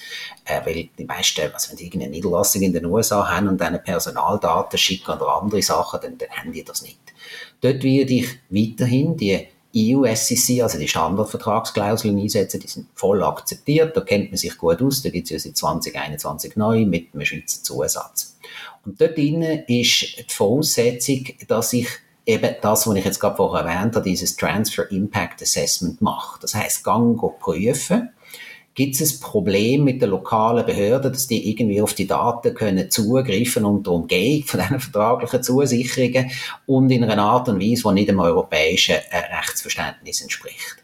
äh, 0.43 0.59
weil 0.65 0.89
die 0.97 1.05
meisten, 1.05 1.49
also 1.53 1.69
wenn 1.69 1.77
die 1.77 1.85
irgendeine 1.85 2.11
Niederlassung 2.11 2.61
in 2.61 2.73
den 2.73 2.85
USA 2.85 3.29
haben 3.29 3.47
und 3.47 3.61
eine 3.61 3.79
Personaldaten 3.79 4.77
schicken 4.77 5.11
oder 5.11 5.41
andere 5.41 5.61
Sachen, 5.61 6.01
dann, 6.01 6.17
dann 6.17 6.29
haben 6.31 6.51
die 6.51 6.65
das 6.65 6.81
nicht. 6.81 6.99
Dort 7.61 7.81
werde 7.81 8.13
ich 8.13 8.27
weiterhin 8.49 9.15
die 9.15 9.47
EU-SEC, 9.75 10.63
also 10.63 10.79
die 10.79 10.87
Standardvertragsklauseln 10.87 12.17
einsetzen, 12.17 12.59
die 12.59 12.67
sind 12.67 12.87
voll 12.95 13.23
akzeptiert, 13.23 13.95
da 13.95 14.01
kennt 14.01 14.31
man 14.31 14.37
sich 14.37 14.57
gut 14.57 14.81
aus, 14.81 15.03
da 15.03 15.09
gibt 15.09 15.25
es 15.25 15.31
ja 15.31 15.39
seit 15.39 15.57
2021 15.57 16.55
neu 16.55 16.85
mit 16.85 17.13
einem 17.13 17.25
Schweizer 17.25 17.63
Zusatz. 17.63 18.35
Und 18.85 18.99
dort 18.99 19.17
drinnen 19.17 19.63
ist 19.67 20.17
die 20.17 20.25
Voraussetzung, 20.27 21.25
dass 21.47 21.73
ich 21.73 21.87
eben 22.25 22.55
das, 22.61 22.87
was 22.87 22.95
ich 22.95 23.05
jetzt 23.05 23.19
gerade 23.19 23.35
vorher 23.35 23.65
erwähnt 23.65 23.95
habe, 23.95 24.07
dieses 24.07 24.35
Transfer 24.35 24.89
Impact 24.91 25.41
Assessment 25.41 26.01
mache. 26.01 26.39
Das 26.41 26.55
heißt, 26.55 26.83
gang 26.83 27.19
prüfen, 27.39 28.09
gibt 28.79 29.01
es 29.01 29.13
ein 29.13 29.19
Problem 29.19 29.83
mit 29.83 30.01
der 30.01 30.07
lokalen 30.07 30.65
Behörde, 30.65 31.11
dass 31.11 31.27
die 31.27 31.49
irgendwie 31.49 31.81
auf 31.81 31.93
die 31.93 32.07
Daten 32.07 32.53
können 32.53 32.89
zugreifen 32.89 33.65
unter 33.65 33.91
Umgehung 33.91 34.45
von 34.45 34.61
diesen 34.61 34.79
vertraglichen 34.79 35.43
Zusicherungen 35.43 36.31
und 36.65 36.89
in 36.89 37.03
einer 37.03 37.21
Art 37.21 37.49
und 37.49 37.59
Weise, 37.59 37.83
die 37.89 37.93
nicht 37.93 38.07
dem 38.07 38.21
europäischen 38.21 38.95
äh, 38.95 39.35
Rechtsverständnis 39.35 40.21
entspricht. 40.21 40.77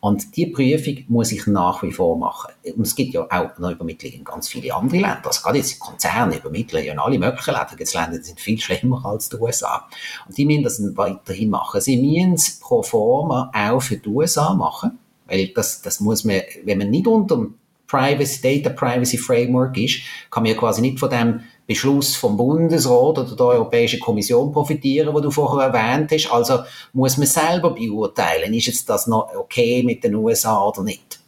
Und 0.00 0.34
die 0.38 0.46
Prüfung 0.46 1.04
muss 1.08 1.32
ich 1.32 1.46
nach 1.46 1.82
wie 1.82 1.92
vor 1.92 2.16
machen. 2.16 2.54
Und 2.76 2.86
es 2.86 2.94
gibt 2.94 3.12
ja 3.12 3.24
auch 3.24 3.58
eine 3.58 3.72
Übermittlung 3.72 4.12
in 4.12 4.24
ganz 4.24 4.48
viele 4.48 4.74
andere 4.74 5.00
Länder. 5.00 5.26
Also 5.26 5.42
gerade 5.42 5.58
jetzt 5.58 5.78
Konzerne 5.78 6.38
übermitteln 6.38 6.82
ja 6.82 6.92
in 6.94 6.98
alle 6.98 7.18
möglichen 7.18 7.52
Länder. 7.52 7.76
Gibt 7.76 7.92
Länder, 7.92 8.16
die 8.16 8.24
sind 8.24 8.40
viel 8.40 8.58
schlimmer 8.58 9.04
als 9.04 9.28
die 9.28 9.36
USA. 9.36 9.86
Und 10.26 10.38
die 10.38 10.46
müssen 10.46 10.62
das 10.62 10.80
weiterhin 10.96 11.50
machen. 11.50 11.82
Sie 11.82 11.98
müssen 11.98 12.34
es 12.34 12.58
pro 12.58 12.82
forma 12.82 13.50
auch 13.54 13.82
für 13.82 13.98
die 13.98 14.08
USA 14.08 14.54
machen. 14.54 14.98
Weil 15.26 15.48
das, 15.48 15.82
das 15.82 16.00
muss 16.00 16.24
man, 16.24 16.42
wenn 16.64 16.78
man 16.78 16.90
nicht 16.90 17.06
unter 17.06 17.36
dem 17.36 17.54
Privacy, 17.86 18.62
Data 18.62 18.74
Privacy 18.74 19.18
Framework 19.18 19.76
ist, 19.76 20.00
kann 20.30 20.42
man 20.42 20.52
ja 20.52 20.58
quasi 20.58 20.80
nicht 20.80 20.98
von 20.98 21.10
dem 21.10 21.40
Beschluss 21.66 22.16
vom 22.16 22.36
Bundesrat 22.36 23.18
oder 23.18 23.36
der 23.36 23.46
Europäischen 23.46 24.00
Kommission 24.00 24.52
profitieren, 24.52 25.14
wo 25.14 25.20
du 25.20 25.30
vorher 25.30 25.68
erwähnt 25.68 26.10
hast. 26.12 26.30
Also 26.30 26.60
muss 26.92 27.16
man 27.16 27.26
selber 27.26 27.70
beurteilen, 27.70 28.52
ist 28.52 28.66
jetzt 28.66 28.88
das 28.90 29.06
noch 29.06 29.34
okay 29.34 29.82
mit 29.82 30.04
den 30.04 30.14
USA 30.14 30.62
oder 30.62 30.82
nicht. 30.82 31.20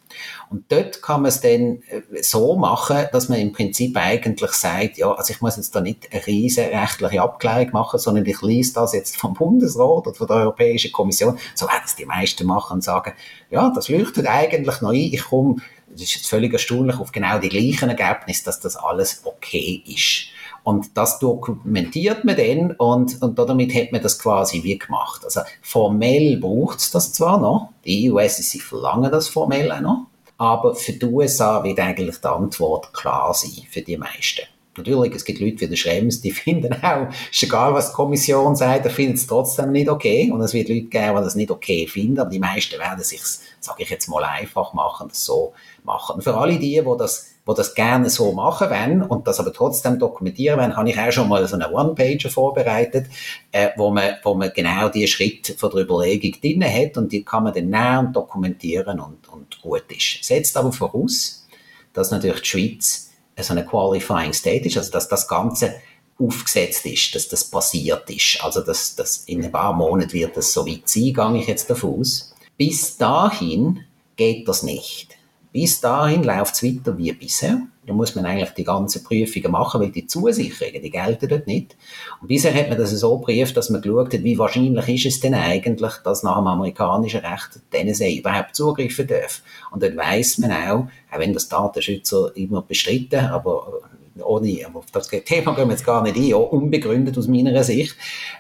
Und 0.51 0.71
dort 0.71 1.03
kann 1.03 1.23
man 1.23 1.29
es 1.29 1.41
dann 1.41 1.83
äh, 1.89 2.23
so 2.23 2.57
machen, 2.57 3.07
dass 3.13 3.29
man 3.29 3.39
im 3.39 3.53
Prinzip 3.53 3.97
eigentlich 3.97 4.53
sagt, 4.53 4.99
ja, 4.99 5.13
also 5.13 5.33
ich 5.33 5.41
muss 5.41 5.57
jetzt 5.57 5.75
da 5.75 5.81
nicht 5.81 6.13
eine 6.13 6.27
riesige 6.27 6.71
rechtliche 6.71 7.23
Abklärung 7.23 7.71
machen, 7.73 7.99
sondern 7.99 8.27
ich 8.27 8.41
lese 8.43 8.75
das 8.75 8.93
jetzt 8.93 9.17
vom 9.17 9.35
Bundesrat 9.35 10.07
oder 10.07 10.15
von 10.15 10.27
der 10.27 10.37
Europäischen 10.37 10.93
Kommission, 10.93 11.39
so 11.55 11.67
werden 11.67 11.83
es 11.85 11.97
die 11.97 12.07
meisten 12.07 12.47
machen 12.47 12.75
und 12.75 12.85
sagen, 12.85 13.13
ja, 13.51 13.71
das 13.75 13.89
leuchtet 13.89 14.27
eigentlich 14.27 14.81
noch 14.81 14.91
ein, 14.91 14.97
ich 14.97 15.25
komme 15.25 15.57
das 15.89 16.03
ist 16.03 16.17
jetzt 16.17 16.29
völlig 16.29 16.53
erstaunlich, 16.53 16.99
auf 16.99 17.13
genau 17.13 17.39
die 17.39 17.49
gleichen 17.49 17.89
Ergebnisse, 17.89 18.45
dass 18.45 18.61
das 18.61 18.77
alles 18.77 19.23
okay 19.25 19.83
ist. 19.87 20.27
Und 20.63 20.97
das 20.97 21.21
dokumentiert 21.21 22.25
man 22.25 22.37
dann 22.37 22.73
und, 22.73 23.23
und 23.23 23.39
damit 23.39 23.73
hat 23.73 23.93
man 23.93 24.03
das 24.03 24.19
quasi 24.19 24.65
wie 24.65 24.79
gemacht. 24.79 25.25
Also 25.25 25.43
formell 25.63 26.39
braucht 26.39 26.81
es 26.81 26.91
das 26.91 27.13
zwar 27.13 27.41
noch, 27.41 27.71
die 27.85 28.11
EU-SEC 28.11 28.61
verlangen 28.61 29.11
das 29.11 29.29
formell 29.29 29.71
auch 29.71 29.81
noch, 29.81 30.07
aber 30.39 30.75
für 30.75 30.93
die 30.93 31.07
USA 31.07 31.63
wird 31.65 31.81
eigentlich 31.81 32.19
die 32.19 32.29
Antwort 32.29 32.93
klar 32.93 33.33
sein, 33.35 33.67
für 33.71 33.83
die 33.83 33.97
meisten. 33.97 34.43
Natürlich, 34.77 35.15
es 35.15 35.25
gibt 35.25 35.41
Leute 35.41 35.61
wie 35.61 35.69
der 35.69 35.77
Schrems, 35.77 36.21
die 36.21 36.31
finden 36.33 36.75
auch, 36.83 37.09
ist 37.31 37.43
egal, 37.43 37.73
was 37.73 37.91
die 37.91 37.95
Kommission 37.95 38.55
sagt, 38.57 38.85
er 38.85 38.91
findet 38.91 39.17
es 39.17 39.27
trotzdem 39.27 39.73
nicht 39.73 39.89
okay. 39.89 40.31
Und 40.31 40.41
es 40.43 40.53
wird 40.53 40.69
Leute 40.69 40.83
geben, 40.83 41.17
die 41.17 41.23
das 41.23 41.35
nicht 41.35 41.51
okay 41.51 41.87
finden, 41.87 42.21
aber 42.21 42.31
die 42.31 42.39
meisten 42.39 42.79
werden 42.79 43.03
sich, 43.03 43.23
sage 43.61 43.83
ich 43.83 43.91
jetzt 43.91 44.09
mal, 44.09 44.25
einfach 44.25 44.75
machen, 44.75 45.09
das 45.09 45.25
so 45.25 45.55
machen. 45.85 46.21
Für 46.21 46.37
alle 46.37 46.59
die, 46.59 46.81
die 46.81 46.97
das, 46.99 47.31
die 47.49 47.55
das 47.55 47.75
gerne 47.75 48.11
so 48.11 48.33
machen 48.33 48.71
wollen 48.71 49.03
und 49.03 49.27
das 49.27 49.39
aber 49.39 49.53
trotzdem 49.53 49.99
dokumentieren 49.99 50.59
wollen, 50.59 50.77
habe 50.77 50.91
ich 50.91 50.99
auch 50.99 51.13
schon 51.13 51.29
mal 51.29 51.47
so 51.47 51.55
eine 51.55 51.71
One-Pager 51.71 52.29
vorbereitet, 52.29 53.07
äh, 53.53 53.69
wo, 53.77 53.91
man, 53.91 54.17
wo 54.25 54.35
man 54.35 54.51
genau 54.55 54.89
die 54.89 55.07
Schritte 55.07 55.55
von 55.55 55.71
der 55.71 55.83
Überlegung 55.83 56.33
drin 56.41 56.65
hat 56.65 56.97
und 56.97 57.13
die 57.13 57.25
kann 57.25 57.45
man 57.45 57.55
dann 57.55 57.71
näher 57.71 58.11
dokumentieren 58.13 58.99
und, 58.99 59.29
und 59.29 59.61
gut 59.63 59.85
ist. 59.89 60.25
Setzt 60.25 60.57
aber 60.57 60.73
voraus, 60.73 61.47
dass 61.93 62.11
natürlich 62.11 62.41
die 62.41 62.49
Schweiz 62.49 63.11
so 63.39 63.53
eine 63.53 63.65
Qualifying 63.65 64.33
State 64.33 64.67
ist, 64.67 64.77
also 64.79 64.91
dass 64.91 65.09
das 65.09 65.29
Ganze 65.29 65.75
aufgesetzt 66.19 66.87
ist, 66.87 67.15
dass 67.15 67.29
das 67.29 67.45
passiert 67.45 68.09
ist. 68.11 68.43
Also 68.43 68.63
dass, 68.63 68.97
dass 68.97 69.25
in 69.25 69.45
ein 69.45 69.53
paar 69.53 69.73
Monaten 69.73 70.13
wird 70.13 70.37
das 70.37 70.53
so 70.53 70.67
weit 70.67 70.89
sein, 70.89 71.13
gehe 71.13 71.41
ich 71.41 71.47
jetzt 71.47 71.69
davon 71.69 72.01
aus. 72.01 72.35
Bis 72.57 72.97
dahin 72.97 73.85
geht 74.17 74.49
das 74.49 74.63
nicht. 74.63 75.16
Bis 75.57 75.81
dahin 75.81 76.23
läuft 76.23 76.55
es 76.55 76.63
weiter 76.63 76.99
wie 76.99 77.11
bisher. 77.13 77.63
Da 77.87 77.95
muss 77.95 78.15
man 78.15 78.27
eigentlich 78.27 78.51
die 78.51 78.63
ganzen 78.63 79.03
Prüfungen 79.03 79.51
machen, 79.51 79.81
weil 79.81 79.89
die 79.89 80.07
Zusicherungen, 80.07 80.83
die 80.83 80.91
gelten 80.91 81.31
dort 81.31 81.47
nicht. 81.47 81.79
Und 82.21 82.29
bisher 82.29 82.53
hat 82.53 82.69
man 82.69 82.77
das 82.77 82.91
so 82.91 83.19
geprüft, 83.19 83.57
dass 83.57 83.71
man 83.71 83.81
geschaut 83.81 84.13
hat, 84.13 84.23
wie 84.23 84.37
wahrscheinlich 84.37 84.87
ist 84.87 85.15
es 85.15 85.21
denn 85.21 85.33
eigentlich, 85.33 85.95
dass 86.05 86.23
nach 86.23 86.37
dem 86.37 86.47
amerikanischen 86.47 87.21
Recht 87.21 87.59
die 87.73 87.85
NSA 87.85 88.07
überhaupt 88.19 88.55
zugreifen 88.55 89.07
darf. 89.07 89.41
Und 89.71 89.83
dann 89.83 89.97
weiss 89.97 90.37
man 90.37 90.53
auch, 90.53 90.89
auch 91.11 91.19
wenn 91.19 91.33
das 91.33 91.49
Datenschützer 91.49 92.37
immer 92.37 92.61
bestritten, 92.61 93.25
aber 93.25 93.81
ohne, 94.23 94.67
auf 94.73 94.87
das 94.93 95.09
Thema 95.09 95.55
gehen 95.55 95.69
wir 95.69 95.73
jetzt 95.75 95.85
gar 95.85 96.03
nicht 96.03 96.17
ein, 96.17 96.23
ja, 96.25 96.37
unbegründet 96.37 97.17
aus 97.19 97.29
meiner 97.29 97.63
Sicht, 97.65 97.97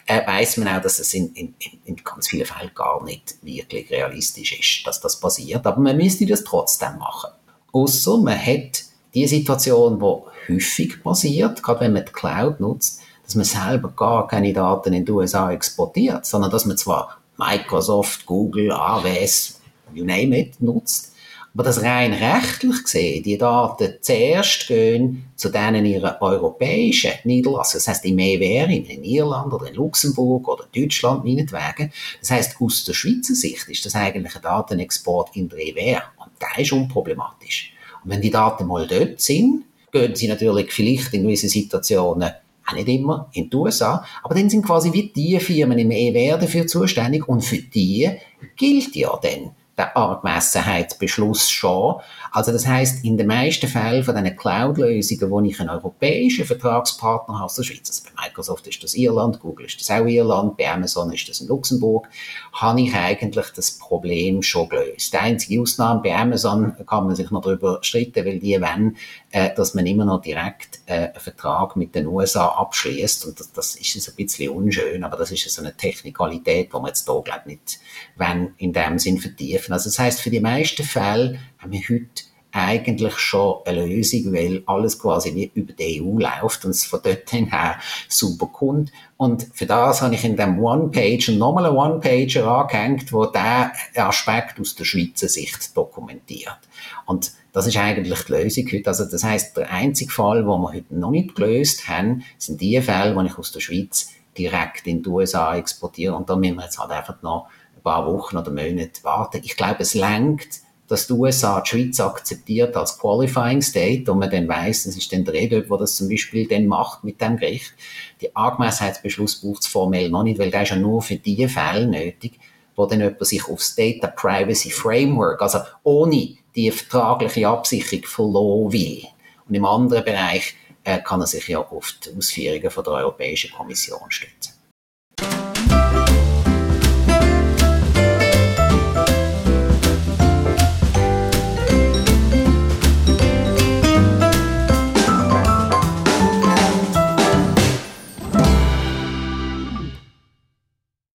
äh, 0.06 0.26
weiß 0.26 0.58
man 0.58 0.68
auch, 0.68 0.82
dass 0.82 0.98
es 0.98 1.12
in, 1.14 1.32
in, 1.34 1.54
in 1.84 1.96
ganz 1.96 2.28
vielen 2.28 2.46
Fällen 2.46 2.70
gar 2.74 3.02
nicht 3.04 3.36
wirklich 3.42 3.90
realistisch 3.90 4.58
ist, 4.58 4.86
dass 4.86 5.00
das 5.00 5.20
passiert. 5.20 5.66
Aber 5.66 5.80
man 5.80 5.96
müsste 5.96 6.26
das 6.26 6.44
trotzdem 6.44 6.98
machen. 6.98 7.30
Außer 7.72 8.18
man 8.18 8.38
hat 8.38 8.84
die 9.14 9.26
Situation, 9.26 9.98
die 9.98 10.52
häufig 10.52 11.02
passiert, 11.02 11.62
gerade 11.62 11.80
wenn 11.80 11.92
man 11.92 12.04
die 12.04 12.12
Cloud 12.12 12.60
nutzt, 12.60 13.00
dass 13.24 13.34
man 13.34 13.44
selber 13.44 13.92
gar 13.96 14.28
keine 14.28 14.52
Daten 14.52 14.92
in 14.92 15.04
die 15.04 15.12
USA 15.12 15.50
exportiert, 15.50 16.24
sondern 16.26 16.50
dass 16.50 16.64
man 16.64 16.76
zwar 16.76 17.18
Microsoft, 17.36 18.24
Google, 18.24 18.72
AWS, 18.72 19.60
you 19.92 20.04
name 20.04 20.38
it, 20.38 20.60
nutzt, 20.60 21.15
aber 21.56 21.64
das 21.64 21.82
rein 21.82 22.12
rechtlich 22.12 22.84
gesehen, 22.84 23.22
die 23.22 23.38
Daten 23.38 23.94
zuerst 24.02 24.68
gehen 24.68 25.24
zu 25.36 25.48
denen 25.48 25.86
ihrer 25.86 26.20
europäischen 26.20 27.12
Niederlassungen, 27.24 27.82
das 27.82 27.88
heißt 27.88 28.04
im 28.04 28.18
EWR, 28.18 28.68
in 28.68 29.02
Irland 29.02 29.54
oder 29.54 29.68
in 29.68 29.74
Luxemburg 29.74 30.46
oder 30.48 30.66
Deutschland 30.74 31.24
meinetwegen. 31.24 31.90
Das 32.20 32.30
heißt, 32.30 32.60
aus 32.60 32.84
der 32.84 32.92
Schweizer 32.92 33.34
Sicht 33.34 33.70
ist 33.70 33.86
das 33.86 33.94
eigentlich 33.94 34.36
ein 34.36 34.42
Datenexport 34.42 35.34
in 35.34 35.48
der 35.48 35.58
EWR 35.66 36.02
und 36.18 36.32
der 36.42 36.62
ist 36.62 36.72
unproblematisch. 36.72 37.72
Und 38.04 38.10
wenn 38.10 38.20
die 38.20 38.30
Daten 38.30 38.66
mal 38.66 38.86
dort 38.86 39.22
sind, 39.22 39.64
gehen 39.90 40.14
sie 40.14 40.28
natürlich 40.28 40.70
vielleicht 40.70 41.14
in 41.14 41.22
gewissen 41.22 41.48
Situationen 41.48 42.32
auch 42.66 42.74
nicht 42.74 42.88
immer 42.88 43.30
in 43.32 43.48
die 43.48 43.56
USA, 43.56 44.04
aber 44.22 44.34
dann 44.34 44.50
sind 44.50 44.66
quasi 44.66 44.92
wie 44.92 45.08
die 45.08 45.40
Firmen 45.40 45.78
im 45.78 45.90
EWR 45.90 46.36
dafür 46.36 46.66
zuständig 46.66 47.26
und 47.26 47.42
für 47.42 47.62
die 47.62 48.10
gilt 48.56 48.94
ja 48.94 49.18
dann 49.22 49.52
der 49.76 49.96
Angemessenheitsbeschluss 49.96 51.50
schon. 51.50 51.96
Also 52.32 52.52
das 52.52 52.66
heißt, 52.66 53.04
in 53.04 53.16
den 53.16 53.26
meisten 53.26 53.68
Fällen 53.68 54.04
von 54.04 54.14
diesen 54.14 54.36
Cloud-Lösungen, 54.36 55.30
wo 55.30 55.40
ich 55.40 55.60
einen 55.60 55.68
europäischen 55.68 56.44
Vertragspartner 56.46 57.38
habe, 57.38 57.52
der 57.56 57.62
Schweiz, 57.62 57.88
also 57.88 58.02
bei 58.04 58.22
Microsoft 58.24 58.66
ist 58.66 58.82
das 58.82 58.94
Irland, 58.94 59.40
Google 59.40 59.66
ist 59.66 59.80
das 59.80 59.90
auch 59.90 60.06
Irland, 60.06 60.56
bei 60.56 60.70
Amazon 60.70 61.12
ist 61.12 61.28
das 61.28 61.40
in 61.40 61.48
Luxemburg, 61.48 62.08
habe 62.52 62.80
ich 62.80 62.94
eigentlich 62.94 63.46
das 63.54 63.72
Problem 63.72 64.42
schon 64.42 64.68
gelöst. 64.68 65.12
Die 65.12 65.18
einzige 65.18 65.60
Ausnahme 65.60 66.00
bei 66.02 66.14
Amazon 66.14 66.74
kann 66.86 67.06
man 67.06 67.14
sich 67.14 67.30
noch 67.30 67.42
darüber 67.42 67.78
streiten, 67.82 68.24
weil 68.24 68.38
die 68.38 68.60
wollen, 68.60 68.96
äh, 69.30 69.54
dass 69.54 69.74
man 69.74 69.86
immer 69.86 70.04
noch 70.04 70.22
direkt 70.22 70.80
äh, 70.86 71.08
einen 71.08 71.14
Vertrag 71.16 71.76
mit 71.76 71.94
den 71.94 72.06
USA 72.06 72.46
abschließt 72.46 73.26
und 73.26 73.38
das, 73.40 73.52
das 73.52 73.76
ist 73.76 74.08
ein 74.08 74.14
bisschen 74.16 74.50
unschön, 74.52 75.04
aber 75.04 75.16
das 75.18 75.30
ist 75.32 75.50
so 75.50 75.60
eine 75.60 75.76
Technikalität, 75.76 76.72
die 76.72 76.76
man 76.76 76.86
jetzt 76.86 77.06
hier, 77.06 77.22
glaube 77.22 77.42
ich, 77.46 77.46
nicht 77.46 77.80
wenn 78.16 78.54
in 78.58 78.72
dem 78.72 78.98
Sinn 78.98 79.18
vertiefen. 79.18 79.65
Also 79.72 79.88
das 79.88 79.98
heißt, 79.98 80.20
für 80.20 80.30
die 80.30 80.40
meisten 80.40 80.82
Fälle 80.84 81.38
haben 81.58 81.72
wir 81.72 81.80
heute 81.80 82.24
eigentlich 82.52 83.18
schon 83.18 83.58
eine 83.66 83.84
Lösung, 83.84 84.32
weil 84.32 84.62
alles 84.64 84.98
quasi 84.98 85.34
wie 85.34 85.50
über 85.54 85.74
die 85.74 86.02
EU 86.02 86.18
läuft 86.18 86.64
und 86.64 86.70
es 86.70 86.86
von 86.86 87.00
dort 87.02 87.30
her 87.30 87.78
super 88.08 88.46
kommt. 88.46 88.92
Und 89.18 89.46
für 89.52 89.66
das 89.66 90.00
habe 90.00 90.14
ich 90.14 90.24
in 90.24 90.36
dem 90.36 90.58
One-Pager 90.58 91.32
nochmal 91.32 91.66
einen 91.66 91.76
One-Pager 91.76 92.46
angehängt, 92.46 93.12
wo 93.12 93.26
der 93.26 93.72
Aspekt 93.96 94.58
aus 94.58 94.74
der 94.74 94.84
Schweizer 94.84 95.28
Sicht 95.28 95.76
dokumentiert. 95.76 96.58
Und 97.04 97.32
das 97.52 97.66
ist 97.66 97.76
eigentlich 97.76 98.24
die 98.24 98.32
Lösung 98.32 98.68
heute. 98.72 98.88
Also 98.88 99.04
das 99.04 99.22
heißt, 99.22 99.56
der 99.56 99.70
einzige 99.70 100.10
Fall, 100.10 100.46
wo 100.46 100.56
wir 100.56 100.72
heute 100.72 100.94
noch 100.98 101.10
nicht 101.10 101.34
gelöst 101.34 101.88
haben, 101.88 102.24
sind 102.38 102.60
die 102.62 102.80
Fälle, 102.80 103.14
wo 103.14 103.20
ich 103.20 103.36
aus 103.36 103.52
der 103.52 103.60
Schweiz 103.60 104.12
direkt 104.36 104.86
in 104.86 105.02
die 105.02 105.08
USA 105.08 105.56
exportiere. 105.56 106.14
Und 106.14 106.30
da 106.30 106.36
müssen 106.36 106.56
wir 106.56 106.64
jetzt 106.64 106.78
halt 106.78 106.90
einfach 106.90 107.20
noch 107.22 107.48
paar 107.86 108.06
Wochen 108.12 108.36
oder 108.36 108.50
Monate 108.50 109.04
warten. 109.04 109.40
Ich 109.44 109.56
glaube, 109.56 109.80
es 109.80 109.94
lenkt 109.94 110.66
dass 110.88 111.06
die 111.06 111.14
USA 111.14 111.60
die 111.60 111.68
Schweiz 111.68 112.00
akzeptiert 112.00 112.76
als 112.76 112.98
Qualifying 112.98 113.60
State 113.60 114.10
und 114.10 114.18
man 114.18 114.30
dann 114.30 114.48
weiss, 114.48 114.84
das 114.84 114.96
ist 114.96 115.12
dann 115.12 115.24
der 115.24 115.34
Redöp, 115.34 115.68
der 115.68 115.78
das 115.78 115.96
zum 115.96 116.08
Beispiel 116.08 116.46
dann 116.46 116.66
macht 116.66 117.02
mit 117.02 117.20
dem 117.20 117.36
Gericht. 117.36 117.74
Die 118.20 118.34
Angemessenheitsbeschluss 118.34 119.40
braucht 119.40 119.62
es 119.62 119.66
formell 119.66 120.08
noch 120.08 120.22
nicht, 120.22 120.38
weil 120.38 120.50
der 120.50 120.62
ist 120.62 120.70
ja 120.70 120.76
nur 120.76 121.02
für 121.02 121.16
die 121.16 121.48
Fälle 121.48 121.86
nötig, 121.86 122.38
wo 122.76 122.86
dann 122.86 123.00
jemand 123.00 123.26
sich 123.26 123.48
aufs 123.48 123.74
Data 123.74 124.06
Privacy 124.06 124.70
Framework, 124.70 125.42
also 125.42 125.58
ohne 125.82 126.36
die 126.54 126.70
vertragliche 126.70 127.48
Absicherung 127.48 128.04
verloren 128.04 128.72
will. 128.72 129.02
Und 129.48 129.54
im 129.54 129.64
anderen 129.64 130.04
Bereich 130.04 130.54
äh, 130.84 130.98
kann 130.98 131.20
er 131.20 131.26
sich 131.26 131.48
ja 131.48 131.58
auf 131.58 131.94
die 132.04 132.16
Ausführungen 132.16 132.70
von 132.70 132.84
der 132.84 132.92
Europäischen 132.94 133.52
Kommission 133.52 134.10
stützen. 134.10 134.55